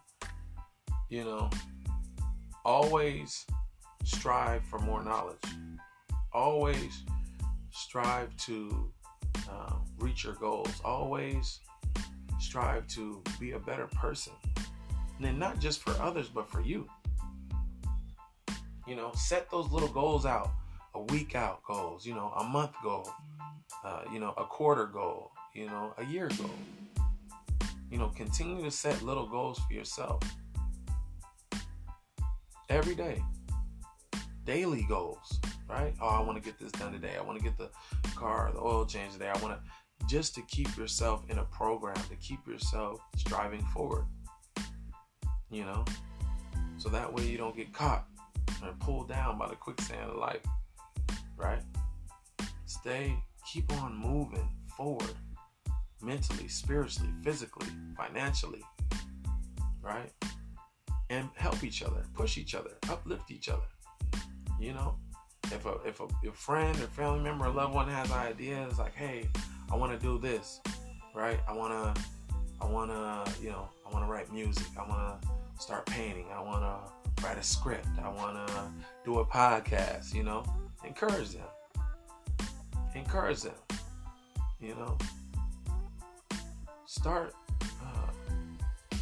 You 1.09 1.25
know, 1.25 1.51
always 2.65 3.47
strive 4.05 4.65
for 4.65 4.79
more 4.79 5.03
knowledge. 5.03 5.39
Always 6.33 7.03
strive 7.71 8.37
to 8.39 8.93
uh, 9.51 9.75
reach 9.99 10.25
your 10.25 10.35
goals. 10.35 10.81
Always 10.85 11.61
strive 12.41 12.87
to 12.89 13.23
be 13.39 13.53
a 13.53 13.59
better 13.59 13.87
person. 13.87 14.33
And 15.17 15.25
then 15.25 15.39
not 15.39 15.59
just 15.59 15.83
for 15.83 15.93
others, 16.03 16.29
but 16.29 16.51
for 16.51 16.61
you. 16.61 16.89
You 18.87 18.95
know, 18.97 19.13
set 19.15 19.51
those 19.51 19.71
little 19.71 19.89
goals 19.89 20.27
out. 20.27 20.51
a 20.97 21.13
week 21.13 21.35
out 21.35 21.63
goals, 21.63 22.07
you 22.07 22.15
know, 22.15 22.33
a 22.39 22.45
month 22.45 22.73
goal, 22.83 23.09
uh, 23.85 24.03
you 24.13 24.19
know, 24.19 24.33
a 24.39 24.45
quarter 24.45 24.87
goal, 24.87 25.31
you 25.55 25.67
know, 25.67 25.93
a 25.99 26.05
year 26.05 26.29
goal. 26.39 26.51
You 27.91 27.99
know, 27.99 28.09
continue 28.17 28.65
to 28.65 28.71
set 28.71 29.03
little 29.03 29.27
goals 29.27 29.59
for 29.61 29.75
yourself 29.75 30.23
every 32.69 32.95
day. 32.95 33.23
Daily 34.45 34.87
goals, 34.89 35.41
right? 35.69 35.95
Oh, 36.01 36.09
I 36.09 36.21
want 36.21 36.43
to 36.43 36.43
get 36.43 36.59
this 36.59 36.73
done 36.73 36.93
today. 36.93 37.13
I 37.19 37.23
want 37.23 37.39
to 37.39 37.45
get 37.45 37.59
the 37.59 37.71
car, 38.17 38.51
the 38.53 38.61
oil 38.61 38.87
change 38.87 39.13
today. 39.13 39.29
I 39.29 39.39
want 39.41 39.59
to 39.59 40.07
just 40.07 40.35
to 40.37 40.43
keep 40.43 40.75
yourself 40.77 41.25
in 41.29 41.39
a 41.39 41.45
program, 41.45 41.97
to 42.09 42.17
keep 42.17 42.47
yourself 42.47 43.01
striving 43.17 43.65
forward. 43.75 44.07
You 45.51 45.65
know? 45.65 45.85
So 46.79 46.89
that 46.91 47.13
way 47.13 47.25
you 47.25 47.39
don't 47.39 47.57
get 47.57 47.73
caught 47.73 48.07
or 48.63 48.73
pulled 48.81 49.09
down 49.09 49.39
by 49.39 49.49
the 49.49 49.57
quicksand 49.57 50.11
of 50.11 50.17
life. 50.17 50.43
Right? 51.37 51.63
Stay, 52.67 53.17
keep 53.51 53.73
on 53.81 53.97
moving 53.97 54.49
forward 54.77 55.15
mentally, 56.03 56.49
spiritually, 56.49 57.11
physically, 57.23 57.69
financially. 57.97 58.63
Right? 59.83 60.13
And 61.11 61.29
help 61.37 61.63
each 61.63 61.83
other, 61.83 62.03
push 62.15 62.39
each 62.39 62.55
other, 62.55 62.71
uplift 62.89 63.31
each 63.31 63.49
other. 63.49 63.67
You 64.61 64.75
know? 64.75 64.97
If 65.53 65.65
a 65.65 65.75
if 65.87 66.01
a, 66.01 66.07
if 66.25 66.33
a 66.33 66.37
friend 66.37 66.77
or 66.81 66.89
family 66.89 67.21
member 67.21 67.47
or 67.47 67.51
loved 67.51 67.73
one 67.73 67.89
has 67.89 68.11
ideas 68.11 68.79
like, 68.79 68.95
hey, 68.95 69.29
I 69.71 69.77
want 69.77 69.93
to 69.93 69.99
do 69.99 70.19
this, 70.19 70.61
right? 71.15 71.39
I 71.49 71.53
want 71.53 71.73
to, 71.73 72.03
I 72.61 72.67
want 72.67 72.91
to, 72.91 73.43
you 73.43 73.51
know, 73.51 73.69
I 73.87 73.93
want 73.93 74.05
to 74.05 74.11
write 74.11 74.33
music. 74.33 74.67
I 74.77 74.89
want 74.89 75.23
to 75.23 75.29
start 75.59 75.87
painting. 75.87 76.27
I 76.35 76.41
want 76.41 76.63
to 76.63 77.25
write 77.25 77.39
a 77.39 77.43
script. 77.43 77.89
I 78.03 78.09
want 78.09 78.47
to 78.49 78.65
do 79.05 79.21
a 79.21 79.25
podcast, 79.25 80.15
you 80.15 80.23
know? 80.23 80.45
Encourage 80.85 81.31
them. 81.31 81.47
Encourage 82.95 83.43
them, 83.43 83.55
you 84.61 84.75
know? 84.75 84.97
Start 86.87 87.35
uh, 87.63 88.97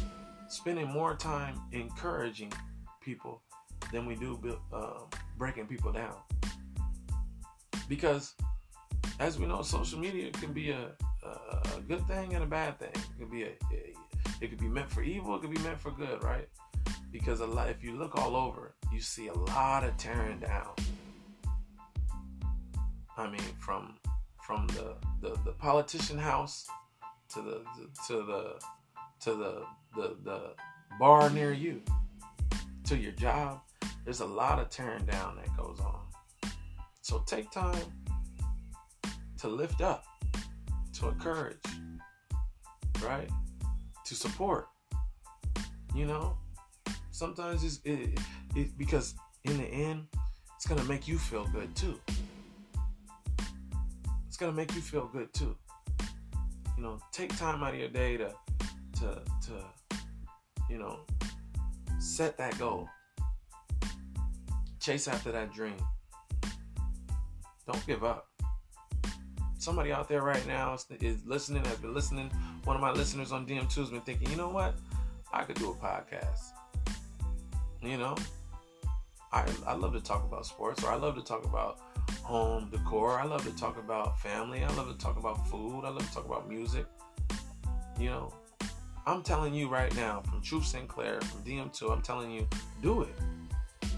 spending 0.49 0.87
more 0.87 1.15
time 1.15 1.61
encouraging 1.71 2.51
people 3.01 3.41
than 3.91 4.05
we 4.05 4.15
do 4.15 4.39
uh, 4.73 4.99
breaking 5.37 5.67
people 5.67 5.91
down. 5.91 6.15
Because 7.87 8.33
as 9.19 9.39
we 9.39 9.45
know, 9.45 9.61
social 9.61 9.99
media 9.99 10.31
can 10.31 10.51
be 10.51 10.71
a, 10.71 10.91
a, 11.23 11.27
a 11.77 11.81
good 11.87 12.05
thing 12.07 12.33
and 12.33 12.43
a 12.43 12.47
bad 12.47 12.79
thing. 12.79 12.89
It 12.93 13.19
can 13.19 13.29
be 13.29 13.43
a, 13.43 13.51
a, 13.71 13.93
it 14.45 14.49
could 14.49 14.59
be 14.59 14.67
meant 14.67 14.91
for 14.91 15.01
evil. 15.01 15.35
It 15.35 15.41
could 15.41 15.49
be 15.49 15.61
meant 15.61 15.79
for 15.79 15.89
good, 15.89 16.23
right? 16.23 16.47
Because 17.11 17.39
a 17.39 17.47
lot, 17.47 17.67
if 17.69 17.83
you 17.83 17.97
look 17.97 18.15
all 18.15 18.35
over, 18.35 18.75
you 18.93 19.01
see 19.01 19.27
a 19.27 19.33
lot 19.33 19.83
of 19.83 19.97
tearing 19.97 20.39
down. 20.39 20.69
I 23.17 23.27
mean, 23.27 23.41
from 23.59 23.95
from 24.45 24.67
the 24.67 24.97
the, 25.21 25.35
the 25.43 25.51
politician 25.53 26.19
house 26.19 26.67
to 27.29 27.41
the, 27.41 27.61
to 28.07 28.13
the 28.23 28.59
to 29.21 29.35
the 29.35 29.63
the 29.95 30.15
the 30.23 30.53
bar 30.99 31.31
near 31.31 31.51
you 31.51 31.81
to 32.83 32.95
your 32.95 33.13
job. 33.13 33.61
There's 34.03 34.19
a 34.19 34.25
lot 34.25 34.59
of 34.59 34.69
tearing 34.69 35.05
down 35.05 35.37
that 35.37 35.57
goes 35.57 35.79
on. 35.79 36.01
So 37.01 37.23
take 37.25 37.49
time 37.49 37.87
to 39.39 39.47
lift 39.47 39.81
up, 39.81 40.05
to 40.99 41.07
encourage, 41.07 41.57
right? 43.03 43.29
To 44.05 44.15
support. 44.15 44.67
You 45.95 46.05
know, 46.05 46.37
sometimes 47.11 47.63
it's 47.63 47.79
it, 47.83 48.19
it, 48.55 48.77
because 48.77 49.15
in 49.45 49.57
the 49.57 49.65
end, 49.65 50.07
it's 50.55 50.67
gonna 50.67 50.83
make 50.83 51.07
you 51.07 51.17
feel 51.17 51.47
good 51.47 51.75
too. 51.75 51.99
It's 54.27 54.37
gonna 54.37 54.51
make 54.51 54.75
you 54.75 54.81
feel 54.81 55.07
good 55.07 55.33
too. 55.33 55.55
You 56.77 56.83
know, 56.83 56.99
take 57.11 57.35
time 57.37 57.63
out 57.63 57.73
of 57.73 57.79
your 57.79 57.89
day 57.89 58.17
to 58.17 58.33
to 58.99 59.21
to 59.47 59.53
you 60.69 60.77
know 60.77 60.99
set 61.97 62.37
that 62.37 62.59
goal. 62.59 62.89
Chase 64.79 65.07
after 65.07 65.31
that 65.31 65.51
dream. 65.53 65.77
Don't 67.65 67.87
give 67.87 68.03
up 68.03 68.27
somebody 69.65 69.91
out 69.91 70.07
there 70.07 70.21
right 70.21 70.45
now 70.47 70.77
is 71.01 71.25
listening, 71.25 71.65
has 71.65 71.77
been 71.79 71.93
listening. 71.93 72.29
One 72.65 72.75
of 72.75 72.81
my 72.83 72.91
listeners 72.91 73.31
on 73.31 73.47
DM2 73.47 73.75
has 73.75 73.89
been 73.89 74.01
thinking, 74.01 74.29
you 74.29 74.37
know 74.37 74.49
what? 74.49 74.75
I 75.33 75.43
could 75.43 75.55
do 75.55 75.71
a 75.71 75.73
podcast. 75.73 76.51
You 77.81 77.97
know, 77.97 78.15
I, 79.33 79.43
I 79.65 79.73
love 79.73 79.93
to 79.93 80.01
talk 80.01 80.23
about 80.23 80.45
sports, 80.45 80.83
or 80.83 80.91
I 80.91 80.95
love 80.95 81.15
to 81.15 81.23
talk 81.23 81.45
about 81.45 81.79
home 82.21 82.69
decor. 82.71 83.19
I 83.19 83.25
love 83.25 83.43
to 83.43 83.55
talk 83.57 83.79
about 83.79 84.19
family. 84.19 84.63
I 84.63 84.71
love 84.75 84.87
to 84.87 85.03
talk 85.03 85.17
about 85.17 85.47
food. 85.49 85.83
I 85.83 85.89
love 85.89 86.07
to 86.07 86.13
talk 86.13 86.25
about 86.25 86.47
music. 86.47 86.85
You 87.99 88.09
know, 88.09 88.33
I'm 89.07 89.23
telling 89.23 89.55
you 89.55 89.67
right 89.67 89.93
now, 89.95 90.21
from 90.29 90.41
Truth 90.41 90.67
Sinclair, 90.67 91.19
from 91.21 91.41
DM2, 91.41 91.91
I'm 91.91 92.03
telling 92.03 92.29
you, 92.29 92.47
do 92.83 93.01
it. 93.01 93.89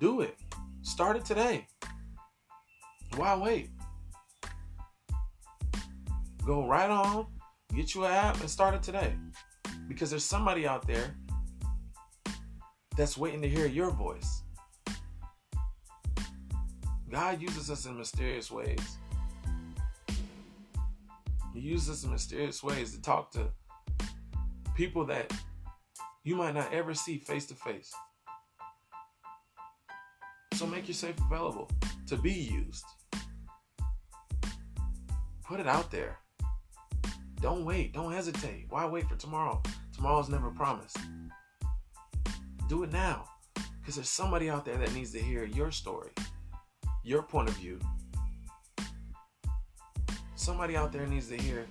Do 0.00 0.22
it. 0.22 0.36
Start 0.80 1.16
it 1.16 1.26
today. 1.26 1.66
Why 3.16 3.36
wait? 3.36 3.70
Go 6.44 6.66
right 6.66 6.90
on, 6.90 7.26
get 7.74 7.94
you 7.94 8.04
an 8.04 8.12
app, 8.12 8.38
and 8.40 8.50
start 8.50 8.74
it 8.74 8.82
today. 8.82 9.14
Because 9.88 10.10
there's 10.10 10.24
somebody 10.24 10.66
out 10.66 10.86
there 10.86 11.14
that's 12.96 13.16
waiting 13.16 13.40
to 13.42 13.48
hear 13.48 13.66
your 13.66 13.90
voice. 13.90 14.42
God 17.10 17.40
uses 17.40 17.70
us 17.70 17.86
in 17.86 17.96
mysterious 17.96 18.50
ways. 18.50 18.98
He 21.54 21.60
uses 21.60 21.88
us 21.88 22.04
in 22.04 22.10
mysterious 22.10 22.62
ways 22.62 22.94
to 22.94 23.00
talk 23.00 23.30
to 23.32 23.48
people 24.74 25.06
that 25.06 25.32
you 26.24 26.36
might 26.36 26.54
not 26.54 26.72
ever 26.74 26.92
see 26.92 27.18
face 27.18 27.46
to 27.46 27.54
face. 27.54 27.92
So 30.54 30.66
make 30.66 30.88
yourself 30.88 31.14
available 31.20 31.70
to 32.08 32.16
be 32.16 32.32
used. 32.32 32.84
Put 35.44 35.60
it 35.60 35.66
out 35.66 35.90
there. 35.90 36.18
Don't 37.44 37.66
wait. 37.66 37.92
Don't 37.92 38.10
hesitate. 38.10 38.64
Why 38.70 38.86
wait 38.86 39.06
for 39.06 39.16
tomorrow? 39.16 39.62
Tomorrow's 39.94 40.30
never 40.30 40.48
promised. 40.48 40.96
Do 42.70 42.84
it 42.84 42.90
now. 42.90 43.26
Because 43.54 43.96
there's 43.96 44.08
somebody 44.08 44.48
out 44.48 44.64
there 44.64 44.78
that 44.78 44.94
needs 44.94 45.12
to 45.12 45.18
hear 45.18 45.44
your 45.44 45.70
story, 45.70 46.08
your 47.02 47.22
point 47.22 47.50
of 47.50 47.56
view. 47.56 47.78
Somebody 50.36 50.74
out 50.74 50.90
there 50.90 51.06
needs 51.06 51.28
to 51.28 51.36
hear 51.36 51.66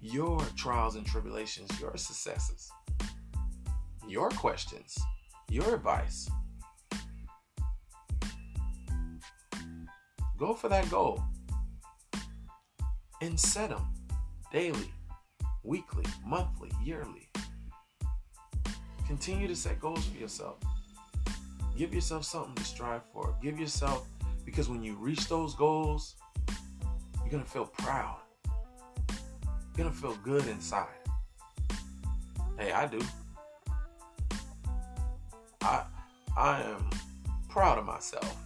your 0.00 0.40
trials 0.56 0.96
and 0.96 1.06
tribulations, 1.06 1.70
your 1.80 1.96
successes, 1.96 2.68
your 4.08 4.30
questions, 4.30 4.98
your 5.48 5.76
advice. 5.76 6.28
Go 10.36 10.54
for 10.54 10.68
that 10.68 10.90
goal 10.90 11.22
and 13.22 13.38
set 13.38 13.70
them 13.70 13.86
daily 14.50 14.90
weekly, 15.64 16.04
monthly, 16.24 16.70
yearly. 16.82 17.28
Continue 19.06 19.48
to 19.48 19.56
set 19.56 19.80
goals 19.80 20.06
for 20.06 20.18
yourself. 20.18 20.58
Give 21.76 21.92
yourself 21.92 22.24
something 22.24 22.54
to 22.54 22.64
strive 22.64 23.02
for. 23.12 23.34
Give 23.42 23.58
yourself, 23.58 24.06
because 24.44 24.68
when 24.68 24.82
you 24.82 24.94
reach 24.94 25.28
those 25.28 25.54
goals, 25.54 26.14
you're 27.20 27.30
going 27.30 27.42
to 27.42 27.50
feel 27.50 27.66
proud. 27.66 28.18
You're 28.46 29.76
going 29.76 29.90
to 29.90 29.96
feel 29.96 30.16
good 30.22 30.46
inside. 30.46 30.86
Hey, 32.58 32.70
I 32.70 32.86
do. 32.86 33.00
I 35.60 35.84
I 36.36 36.62
am 36.62 36.90
proud 37.48 37.78
of 37.78 37.84
myself. 37.84 38.36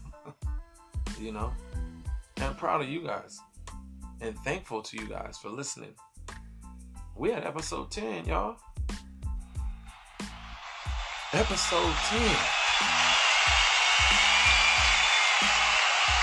you 1.20 1.33
know? 1.33 1.52
And 2.38 2.57
proud 2.57 2.81
of 2.83 2.88
you 2.88 3.02
guys. 3.02 3.40
And 4.20 4.37
thankful 4.40 4.83
to 4.83 4.96
you 4.96 5.07
guys 5.07 5.38
for 5.38 5.50
listening. 5.50 5.94
We 7.18 7.33
at 7.33 7.44
episode 7.44 7.90
10, 7.90 8.26
y'all. 8.26 8.54
Episode 11.33 11.92
10. 12.11 12.20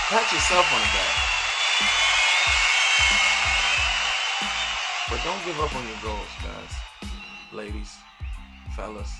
Pat 0.08 0.32
yourself 0.32 0.72
on 0.72 0.80
the 0.80 0.86
back. 0.96 1.14
But 5.10 5.20
don't 5.22 5.44
give 5.44 5.60
up 5.60 5.76
on 5.76 5.86
your 5.86 5.98
goals, 6.02 6.32
guys. 6.42 6.72
Ladies, 7.52 7.94
fellas. 8.74 9.12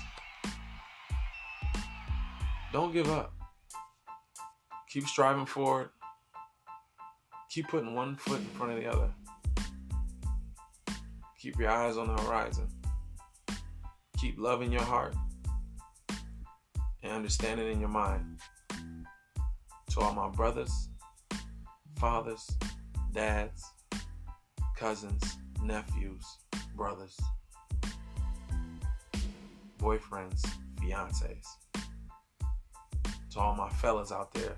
Don't 2.73 2.91
give 2.91 3.07
up. 3.11 3.33
Keep 4.89 5.05
striving 5.05 5.45
forward. 5.45 5.89
Keep 7.51 7.67
putting 7.67 7.93
one 7.93 8.15
foot 8.15 8.39
in 8.39 8.45
front 8.47 8.71
of 8.71 8.79
the 8.79 8.91
other. 8.91 9.13
Keep 11.47 11.59
your 11.59 11.71
eyes 11.71 11.95
on 11.95 12.13
the 12.13 12.21
horizon. 12.23 12.67
Keep 14.17 14.37
love 14.37 14.61
in 14.61 14.69
your 14.69 14.81
heart 14.81 15.15
and 17.01 17.13
understanding 17.13 17.71
in 17.71 17.79
your 17.79 17.87
mind. 17.87 18.41
To 19.91 20.01
all 20.01 20.13
my 20.13 20.27
brothers 20.27 20.89
fathers, 21.95 22.45
dads, 23.13 23.63
cousins, 24.75 25.37
nephews, 25.63 26.25
brothers, 26.75 27.17
boyfriends, 29.79 30.45
fiancés. 30.81 31.45
To 33.29 33.39
all 33.39 33.55
my 33.55 33.69
fellas 33.69 34.11
out 34.11 34.33
there, 34.33 34.57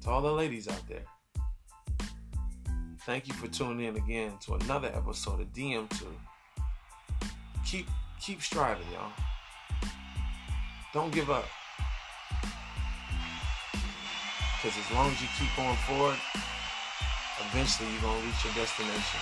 to 0.00 0.08
all 0.08 0.22
the 0.22 0.32
ladies 0.32 0.66
out 0.66 0.88
there. 0.88 1.04
Thank 3.06 3.28
you 3.28 3.34
for 3.34 3.48
tuning 3.48 3.86
in 3.86 3.96
again 3.96 4.32
to 4.42 4.54
another 4.54 4.88
episode 4.88 5.40
of 5.40 5.50
DM2. 5.54 6.02
Keep 7.64 7.88
keep 8.20 8.42
striving, 8.42 8.86
y'all. 8.92 9.10
Don't 10.92 11.10
give 11.10 11.30
up. 11.30 11.46
Because 14.56 14.76
as 14.76 14.94
long 14.94 15.10
as 15.10 15.22
you 15.22 15.28
keep 15.38 15.48
going 15.56 15.76
forward, 15.88 16.18
eventually 17.48 17.90
you're 17.90 18.02
going 18.02 18.20
to 18.20 18.26
reach 18.26 18.44
your 18.44 18.52
destination. 18.52 19.20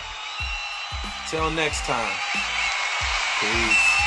Till 1.31 1.49
next 1.53 1.85
time. 1.85 2.13
Peace. 3.39 3.98